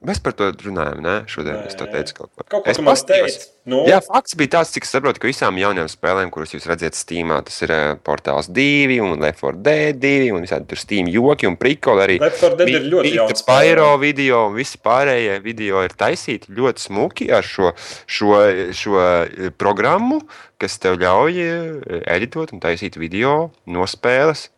[0.00, 1.14] Mēs par to runājam, ne?
[1.28, 2.44] Šodien es to teicu kaut ko.
[2.48, 3.34] Kaut ko Es paskatījos.
[3.68, 6.96] Nu, Jā, fakts bija tāds, cik es saprotu, ka visām jaunajām spēlēm, kuras jūs redzat
[6.96, 11.10] Steamā, tas ir uh, portāls 2 un Left 4 Dead 2 un visādi tur Steam
[11.12, 12.16] joki un prikoli arī.
[12.24, 13.44] Left 4 Dead ir ļoti jauns.
[13.50, 17.74] Pyro video un visi pārējie video ir taisīti ļoti smuki ar šo,
[18.08, 18.40] šo,
[18.80, 20.22] šo eh, programmu,
[20.56, 24.48] kas tev ļauj eh, editot un taisīt video no spēles.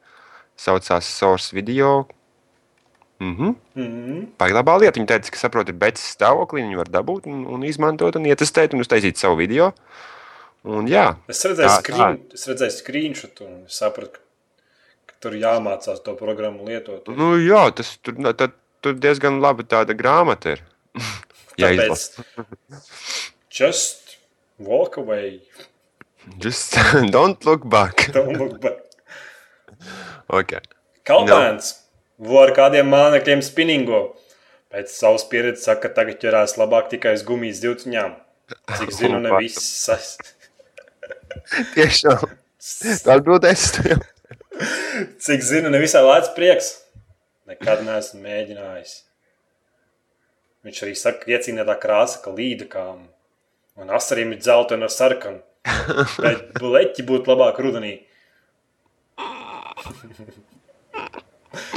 [0.55, 2.05] Saucās Source video.
[3.23, 3.53] Mhm.
[3.79, 4.99] mm, Paglabā lieta.
[4.99, 8.75] Viņa teica, ka saprot, ir beigts stāvoklī, viņi var dabūt un, un izmantot un ietestēt
[8.75, 9.71] un uztaisīt savu video.
[10.65, 14.21] Un, jā, es redzēju, Tā, screen, es redzēju screenshot un sapratu,
[15.11, 17.09] ka, tur jāmācās to programmu lietot.
[17.19, 20.63] nu, jā tas tur, nu, tad, tur diezgan laba tāda grāmata ir.
[21.61, 22.23] Jā, izlasa.
[23.51, 24.17] Just
[24.59, 25.43] walk away.
[26.39, 26.79] Just
[27.15, 28.11] don't look back.
[28.15, 28.79] Don't look back.
[30.31, 30.61] Okay.
[31.05, 31.75] Kalpēns.
[31.75, 31.82] No.
[32.23, 34.03] Ar kādiem mānekļiem spinningo.
[34.73, 38.15] Pēc savas pieredzes saka, ka tagad ķerās labāk tikai uz gumijas divciņām.
[38.79, 40.15] Cik zinu, ne visas.
[41.75, 42.23] Tiešām.
[43.13, 43.67] Atbildēs.
[45.27, 46.71] Cik zinu, ne visai lēts prieks.
[47.51, 48.95] Nekad neesmu mēģinājis.
[50.63, 53.03] Viņš arī saka, ka iecīnītā krāsa, ka līdakām
[53.83, 55.43] un asariem ir dzeltena ar sarkanu.
[56.23, 57.99] Bet buleķi būtu labāk rudenī.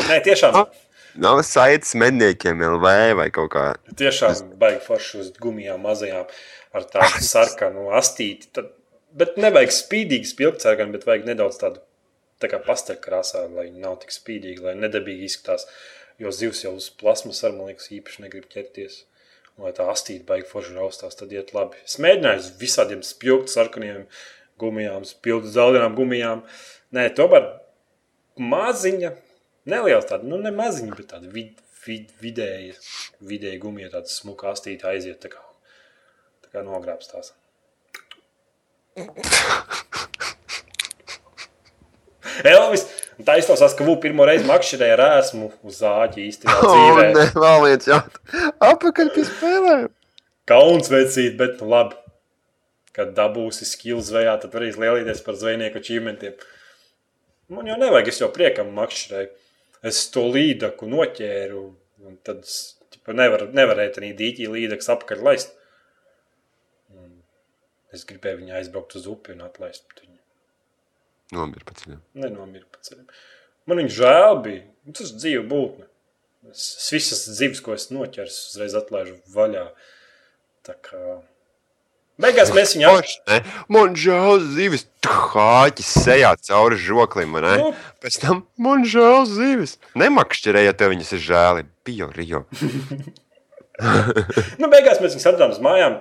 [0.10, 0.66] Nē, tiešām,
[1.16, 3.66] Nav saites medniekiem LV vai kaut kā.
[3.96, 6.26] tiešām baigi forši uz gumijām mazajām
[6.76, 8.50] ar tādu sarkanu astīti.
[8.52, 8.74] Tad,
[9.16, 11.80] bet nevajag spīdīgi spilgt sarkanu, bet vajag nedaudz tādu
[12.44, 15.68] tā kā pasteļkrāsā, lai nav tik spīdīgi, lai nedabīgi izskatās.
[16.20, 19.04] Jo zivs jau uz plasmas ar, man liekas, īpaši negrib ķerties.
[19.56, 21.80] Un, lai tā astīte baigi forši raustās, tad iet labi.
[21.88, 24.04] Es mēģināju uz visādiem spilgt sarkaniem
[24.60, 26.44] gumijām, spilgt zeltainām gumijām.
[26.96, 27.48] Nē, tomēr
[28.40, 29.16] maziņa,
[29.70, 32.76] neliela tāda, nu ne maziņa, bet tāda vid, vid, vidēja,
[33.26, 35.42] vidēja gumija, tāda smuka astīta aiziet, tā kā,
[36.46, 37.34] tā kā nogrābstās.
[42.46, 42.86] Elvis,
[43.26, 47.06] tā izklausās, ka Vū pirmo reizi makšķerēja ar ēsmu uz zāģi īstenībā O, dzīvē.
[47.16, 48.50] nē, vēl viens jautājums.
[48.70, 49.86] Apakaļ pie spēlēm.
[50.50, 51.98] Kauns veicīt, bet nu labi.
[52.96, 56.38] Kad dabūsi skills zvejā, tad varēs lielīties par zvejnieku achievementiem.
[57.52, 59.34] Man jau nevajag, es jau priekam makšķerēju.
[59.86, 61.62] Es to līdaku noķēru,
[62.08, 62.56] un tad es,
[62.94, 65.56] ķipa, nevar, nevarēju tādā dīķī līdaks apakaļ laist.
[66.96, 67.22] Un
[67.96, 69.86] Es gribēju viņu aizbraukt uz upi un atlaist.
[69.92, 70.16] bet viņa
[71.36, 72.02] Nomir pa ceļam.
[72.22, 73.06] Nenomira pa ceļam.
[73.66, 74.64] Man viņa žēl bija.
[74.86, 75.88] Nu, Tas ir dzīva būtne.
[76.52, 79.64] Es, visas dzīves, ko es noķeru, es uzreiz atlaižu vaļā.
[80.66, 81.02] Tā kā
[82.22, 83.40] beigās mēs viņu Forši, ne?
[83.76, 84.88] Man žēl zivis.
[85.06, 87.36] Hāķis sejā cauri žoklim?
[87.44, 87.70] Nu.
[88.02, 89.76] Pēc tam man žēl zivis.
[90.00, 91.70] Nemakšķerēja, ja tev viņas ir žēli.
[91.86, 92.46] Bio, Rio.
[94.56, 95.98] Nu, beigās mēs viņus atvedām uz mājām.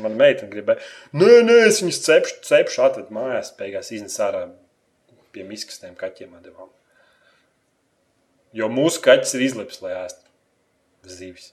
[0.00, 0.80] Mana meitene gribēja,
[1.12, 3.50] nē, nē, es viņus cepšu, cepšu atvedu mājās.
[3.58, 4.46] Beigās iznes ārā
[5.34, 6.32] pie miskastiem kaķiem.
[6.38, 6.70] Atdevām.
[8.56, 11.50] Jo mūsu kaķis ir izlips, lai ēstu zivis.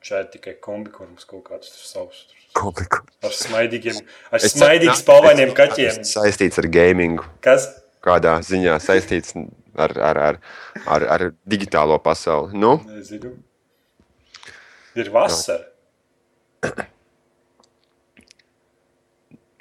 [0.00, 2.24] Šeit tikai kombikurums kaut kāds savs.
[2.56, 3.02] Kompliku.
[3.22, 4.00] Ar smaidīgiem,
[4.32, 6.00] ar smaidīgiem spalvainiem kaķiem.
[6.08, 7.26] Saistīts ar gamingu.
[7.44, 7.68] Kas?
[8.02, 9.36] Kādā ziņā saistīts
[9.76, 10.40] ar, ar, ar,
[10.86, 12.56] ar, ar digitālo pasauli.
[12.58, 13.36] Nu, Nezinu.
[14.98, 15.68] Ir vasara.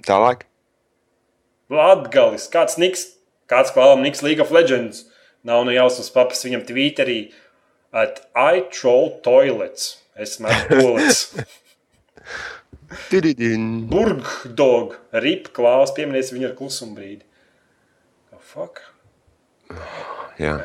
[0.09, 0.47] tālāk.
[1.69, 3.05] Latgalis, kāds niks,
[3.51, 5.05] kāds klāvam niks League of Legends.
[5.45, 7.19] Nav ne jausmas papas viņam Twitterī
[7.93, 9.99] at I troll toilets.
[10.19, 10.97] Es metu.
[13.09, 13.87] Tididin.
[13.89, 17.23] Burgdog, Rip, Klaus, pieminies viņu ar klusumu brīdi.
[18.33, 18.81] Oh, fuck.
[20.41, 20.55] Jā.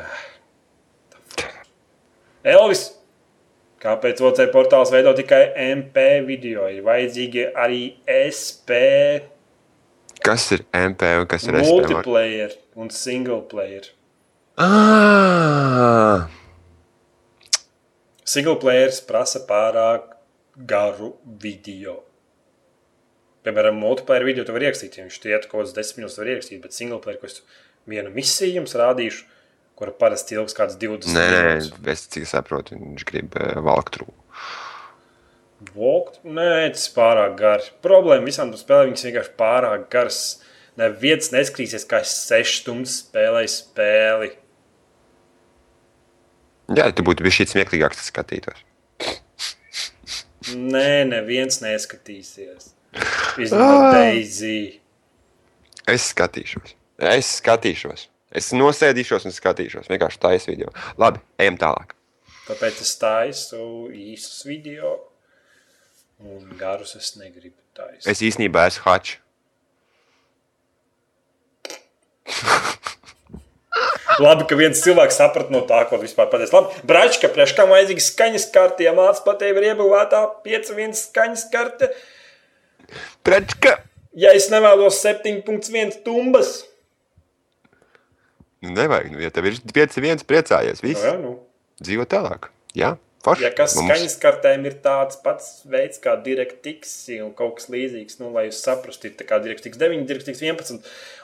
[2.45, 2.83] Elvis,
[3.81, 6.67] kāpēc OC portāls veido tikai MP video?
[6.69, 8.81] Ir vajadzīgi arī SP,
[10.25, 11.69] Kas ir MP un kas ir SP?
[11.69, 13.85] multiplayer un single player.
[14.57, 16.25] Ah!
[18.25, 20.15] Single players prasa pārāk
[20.65, 21.99] garu video.
[23.45, 26.61] Piemēram, multiplayer video tu vari ierakstīt, ja viņš tie kaut kāds desmit minūtes var ierakstīt,
[26.63, 27.43] bet single player, ko es
[27.85, 29.27] vienu misiju jums rādīšu,
[29.77, 31.91] kura parasti ilgs kāds 20 Nē, nē, minūtes.
[31.93, 34.15] es cik saprotu, viņš grib valkt trūku.
[35.77, 36.17] Walkt?
[36.25, 37.69] Nē, tas ir pārāk gars.
[37.85, 40.19] Problēma visām tam spēlēm viņas vienkārši pārāk garas.
[40.81, 44.31] Neviens neskrīsies, kā es sešas stundas spēlēju spēli.
[46.73, 48.63] Jā, tu būtu bijis šī smieklīgāks, tas skatītos.
[50.55, 52.71] Nē, neviens neskatīsies.
[53.41, 54.57] Izņemot Daisy.
[55.89, 56.75] Es skatīšos.
[56.97, 58.07] Es skatīšos.
[58.35, 59.89] Es nosēdīšos un skatīšos.
[59.91, 60.71] Vienkārši taisa video.
[61.01, 61.93] Labi, ejam tālāk.
[62.45, 63.61] Tāpēc es taisu
[63.93, 64.95] īsus video,
[66.21, 68.09] un garus es negribu taisīt.
[68.11, 69.17] Es īstenībā esmu hačs.
[74.21, 76.61] Labi, ka viens cilvēks saprata no tā, ko vispār pateica.
[76.61, 81.47] Labi, Bračka, priekš kam vajadzīga skaņas karte, ja mācīts pat tev ir iebūvētā 5-1 skaņas
[81.51, 81.91] karte.
[83.25, 83.79] Prečka!
[84.15, 86.61] Ja es nevēlos 7.1 tumbas,
[88.65, 91.03] Nu, nevajag, nu, ja tev ir 5-1 priecājies, nu, viss.
[91.05, 91.35] jā, nu.
[91.83, 92.47] Dzīvo tālāk.
[92.73, 92.95] Jā,
[93.25, 93.43] forši.
[93.45, 98.17] ja kas Mums- skaņas kartēm ir tāds pats veids kā DirectX un kaut kas līdzīgs,
[98.23, 100.81] nu, lai jūs saprastu, ir DirectX 9, DirectX 11,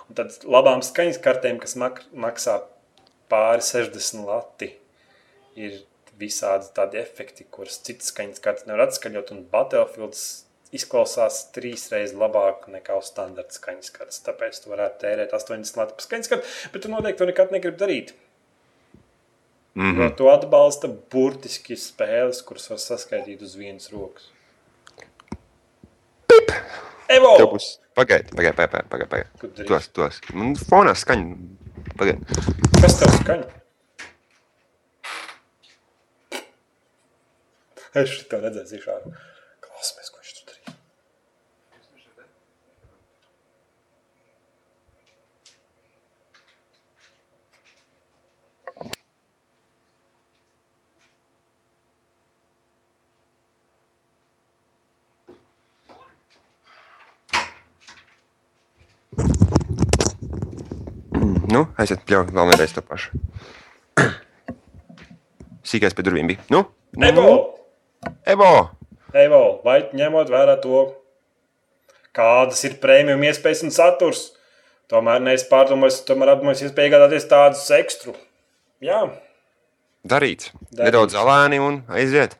[0.10, 2.60] un tad labām skaņas kartēm, kas mak maksā
[3.32, 4.70] pāri 60 lati,
[5.56, 5.82] ir
[6.22, 10.26] visādi tādi efekti, kurus citas skaņas kartes nevar atskaņot, un Battlefields
[10.76, 14.20] izklausās trīs reizes labāk nekā uz standarta skaņas kartes.
[14.26, 17.82] Tāpēc tu varētu tērēt 80 lati par skaņas karti, bet tu noteikti to nekad negribi
[17.82, 18.14] darīt.
[19.76, 19.96] Mm.
[19.96, 20.16] -hmm.
[20.18, 24.30] Tu atbalsta burtiski spēles, kuras var saskaitīt uz vienas rokas.
[27.12, 27.38] Evo!
[27.38, 27.78] Tev būs.
[27.96, 28.88] Pagaidi, pagaidi, pagaidi.
[28.90, 29.30] pagaidi, pagaidi.
[29.40, 29.68] Ko tu darīsi?
[29.68, 30.22] Tos, tos.
[30.34, 31.36] Man fonā skaņa.
[31.98, 32.24] Pagaidi.
[32.82, 33.48] Kas tev skaņa?
[38.02, 38.94] Es šo redzēju, zīšā.
[39.66, 40.78] Klausamies, ko viņš tur darīja.
[61.52, 63.22] Nu, aiziet, pļauj, vēl vienreiz to pašu.
[65.72, 66.46] Sīkais pie durvīm bija.
[66.54, 66.66] Nu,
[67.08, 67.26] Evo!
[68.26, 68.52] Evo!
[69.18, 69.42] Evo!
[69.66, 70.86] Vai ņemot vērā to,
[72.18, 74.30] kādas ir prēmiju iespējas un saturs,
[74.92, 78.16] tomēr neesmu pārdomājis, tomēr apdomājis iespēju iegādāties tādus ekstru.
[78.82, 79.04] Jā,
[80.02, 80.50] Darīts.
[80.72, 80.82] Darīts.
[80.82, 82.34] Nedaudz zalēni un aiziet.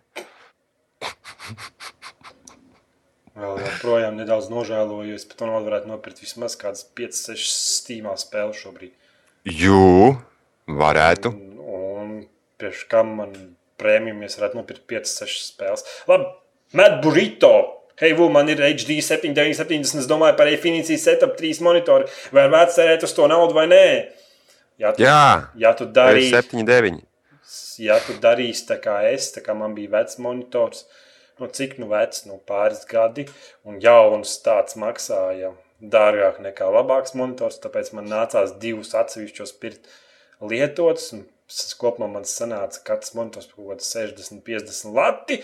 [3.38, 8.96] vēl joprojām nedaudz nožēlojos, bet man vēl varētu nopirkt vismaz kādas 5-6 stīmā spēles šobrīd.
[9.42, 10.14] Jū,
[10.70, 11.32] varētu.
[11.66, 12.10] Un
[12.62, 13.32] priekš kam man
[13.82, 15.86] prēmijam es varētu nopirkt 5-6 spēles.
[16.10, 16.28] Labi,
[16.78, 17.50] Met Burrito!
[17.98, 22.06] Hei, vu, man ir HD 7970, es domāju par Infinity Setup 3 monitoru.
[22.34, 23.82] Vai vērts cerēt uz to naudu vai nē?
[24.82, 27.02] Ja tu, Jā, ja tu tā ir darīsi 7, 9.
[27.82, 30.86] ja tu darīsi tā kā es, tā kā man bija vecs monitors,
[31.42, 33.26] nu cik nu vecs, nu pāris gadi,
[33.66, 35.52] un jauns tāds maksāja
[35.82, 39.90] dārgāk nekā labāks monitors, tāpēc man nācās divus atsevišķos pirkt
[40.42, 41.12] lietotus,
[41.82, 45.42] kopumā man sanāca katrs monitors par kaut kādu 60, 50 lati,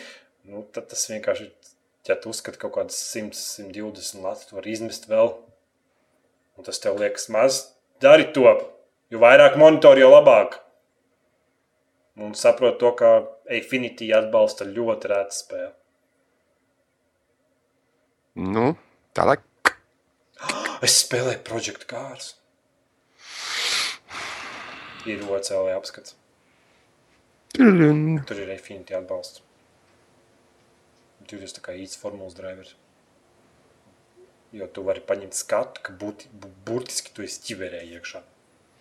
[0.47, 1.73] nu tad tas vienkārši ir,
[2.07, 3.33] ja tu uzskati kaut kādas 100,
[3.73, 5.33] 120 lati, tu vari izmest vēl,
[6.57, 7.59] un tas tev liekas maz,
[8.01, 8.47] dari to,
[9.11, 10.61] jo vairāk monitori, jo labāk.
[12.17, 13.09] Un saprotu to, ka
[13.53, 15.73] Infinity atbalsta ļoti rētu spēli.
[18.37, 18.71] Nu,
[19.17, 19.43] tālāk.
[20.85, 22.33] Es spēlēju Project Cars.
[25.07, 26.15] Ir OCL apskats.
[27.57, 29.41] Tur ir Infinity atbalsts.
[31.27, 32.75] Tur ir tā kā īsts formulas drivers.
[34.55, 38.21] Jo tu vari paņemt skatu, ka būti, bu- burtiski tu esi ķiverē iekšā.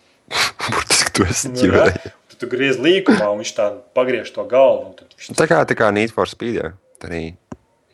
[0.67, 1.91] Burtiski tu esi Nu, ķiverē.
[1.95, 2.11] jā.
[2.31, 3.65] Tu, tu griez līkumā, un viņš tā
[3.97, 4.93] pagriež to galvu.
[4.99, 6.71] tad Viņš Tā kā, tā kā Need for Speed, jā.
[7.01, 7.21] Tā arī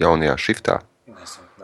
[0.02, 0.80] jaunajā shiftā.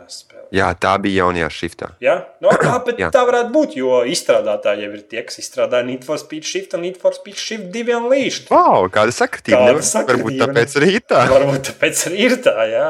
[0.10, 0.48] Nezinu, nespēlē.
[0.56, 1.92] Jā, tā bija jaunajā shiftā.
[2.04, 2.16] Ja?
[2.42, 3.12] No, tā, bet Jā.
[3.14, 6.84] tā varētu būt, jo izstrādātāji jau ir tie, kas izstrādā Need for Speed Shift un
[6.88, 8.50] Need for Speed Shift diviem līšiem.
[8.52, 9.62] Wow, kāda sakritība.
[9.70, 11.24] Kāda sakritība, Varbūt tāpēc arī tā.
[11.36, 12.90] Varbūt tāpēc arī ir tā, jā.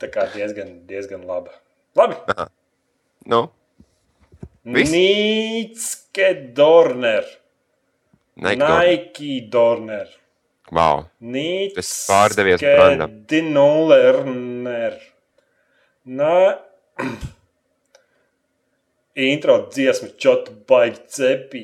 [0.00, 1.52] Tā kā diezgan, diezgan laba.
[1.98, 2.16] Labi.
[3.28, 3.48] Nu,
[4.64, 4.92] Viss?
[4.92, 7.24] Nīcke Dorner.
[8.40, 8.60] Nike.
[8.60, 10.08] Nike Dorner.
[10.70, 11.06] Wow.
[11.20, 13.16] Nīcke Tas pārdevies brandam.
[16.10, 16.58] Nā.
[19.30, 21.62] Intro dziesma čotu baigi cepi.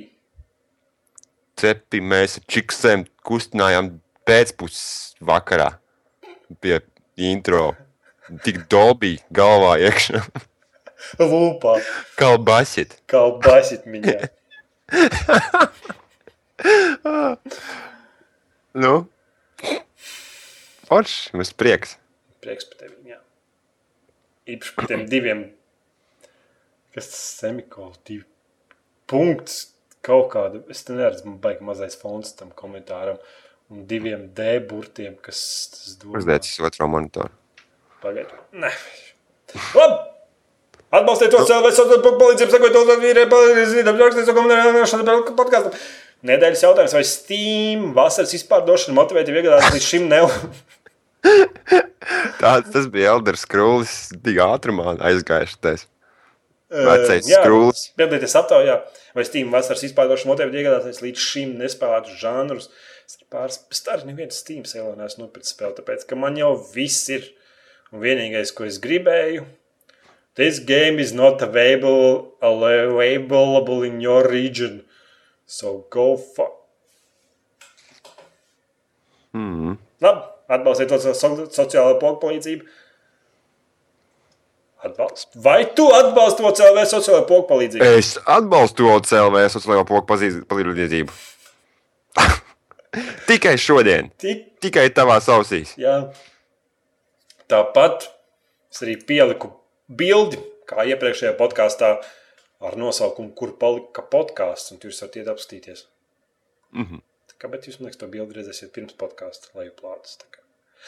[1.58, 3.88] Cepi mēs ar čiksēm kustinājām
[4.28, 5.70] pēcpusdienas vakarā
[6.60, 6.78] pie
[7.16, 7.74] intro.
[8.44, 10.22] Tik dobī galvā iekšā.
[11.32, 11.78] Lūpā.
[12.20, 12.98] Kalbasit.
[13.10, 14.18] Kā basit viņā.
[18.76, 19.06] Nu?
[20.84, 21.96] Forši, mums prieks.
[22.44, 22.96] Prieks par tevi.
[23.08, 23.25] Jā.
[24.46, 25.46] Īpaši par tiem diviem.
[26.94, 27.98] Kas tas semikols?
[28.06, 28.24] Divi
[29.10, 29.72] punkts.
[30.06, 30.60] Kaut kāda.
[30.70, 33.18] Es te neredzu, man baigi mazais fons tam komentāram.
[33.72, 35.40] Un diviem D burtiem, kas
[35.72, 36.14] tas dod.
[36.20, 37.32] Uzdēcis otro monitoru.
[38.04, 38.36] Pagaidiet.
[38.54, 38.70] Nē.
[39.74, 39.96] Labi.
[40.94, 45.74] Atbalstiet to cilvēku, sauciet palīdzību, sakojiet to vīriem, palīdzību, rakstiet to komentēšanu, podkāstu.
[46.26, 50.30] Nedēļas jautājums, vai Steam vasaras izpārdošana motivēti iegādāties līdz šim nav?
[52.40, 55.86] Tāds tas bija Elders Krūlis, tik ātrumā aizgājušais.
[56.66, 57.82] Vecais Jā, skrūlis.
[57.98, 58.80] Piedalīties aptaujā,
[59.14, 62.70] vai Steam vasaras izpārdošana motivēti iegādāties līdz šim nespēlētus žanrus.
[63.06, 66.56] Es pāris, es tā arī neviens Steam sēlē neesmu nopircis spēli, tāpēc, ka man jau
[66.74, 67.28] viss ir.
[67.94, 69.44] Un vienīgais, ko es gribēju,
[70.34, 74.82] this game is not available, available in your region.
[75.46, 76.50] So go for.
[79.30, 79.78] Mm.
[80.02, 81.12] Labi, atbalstiet to so
[81.52, 82.66] sociālo palīdzību.
[84.86, 85.28] Atbalst.
[85.42, 87.86] Vai tu atbalsti to CLV sociālo pogu palīdzību?
[87.98, 91.16] Es atbalstu OCLV sociālo pogu palīdzību.
[93.28, 95.74] Tikai šodien, Tik, tikai tavās ausīs.
[95.80, 95.96] jā.
[97.50, 98.06] Tāpat
[98.72, 99.50] es arī pieliku
[99.86, 101.90] bildi, kā iepriekšējā podkāstā,
[102.66, 105.84] ar nosaukumu, kur palika podkāsts, un jūs varat iet apstīties.
[106.72, 107.00] Mm -hmm.
[107.40, 110.16] Kā, bet jūs, man liekas, to bildi redzēsiet pirms podkāsta lejuplādes.
[110.22, 110.26] tā.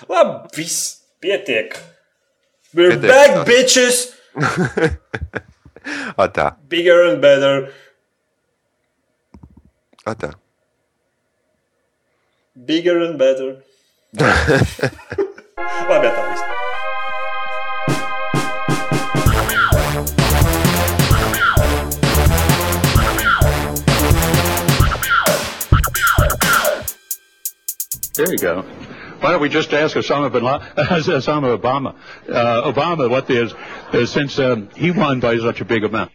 [0.09, 0.79] Labi, viss
[1.21, 1.75] pietiek.
[2.73, 3.49] We're Pietiek, back, tas.
[3.49, 3.97] bitches!
[6.25, 7.73] Atā, Bigger and better.
[10.09, 10.33] atā.
[12.69, 13.51] Bigger and better.
[15.89, 16.58] Labi, tā viss.
[28.19, 28.63] There you go.
[29.21, 31.95] Why don't we just ask Osama bin Laden, Osama Obama,
[32.29, 36.11] uh, Obama what is, uh, since um, he won by such a big amount.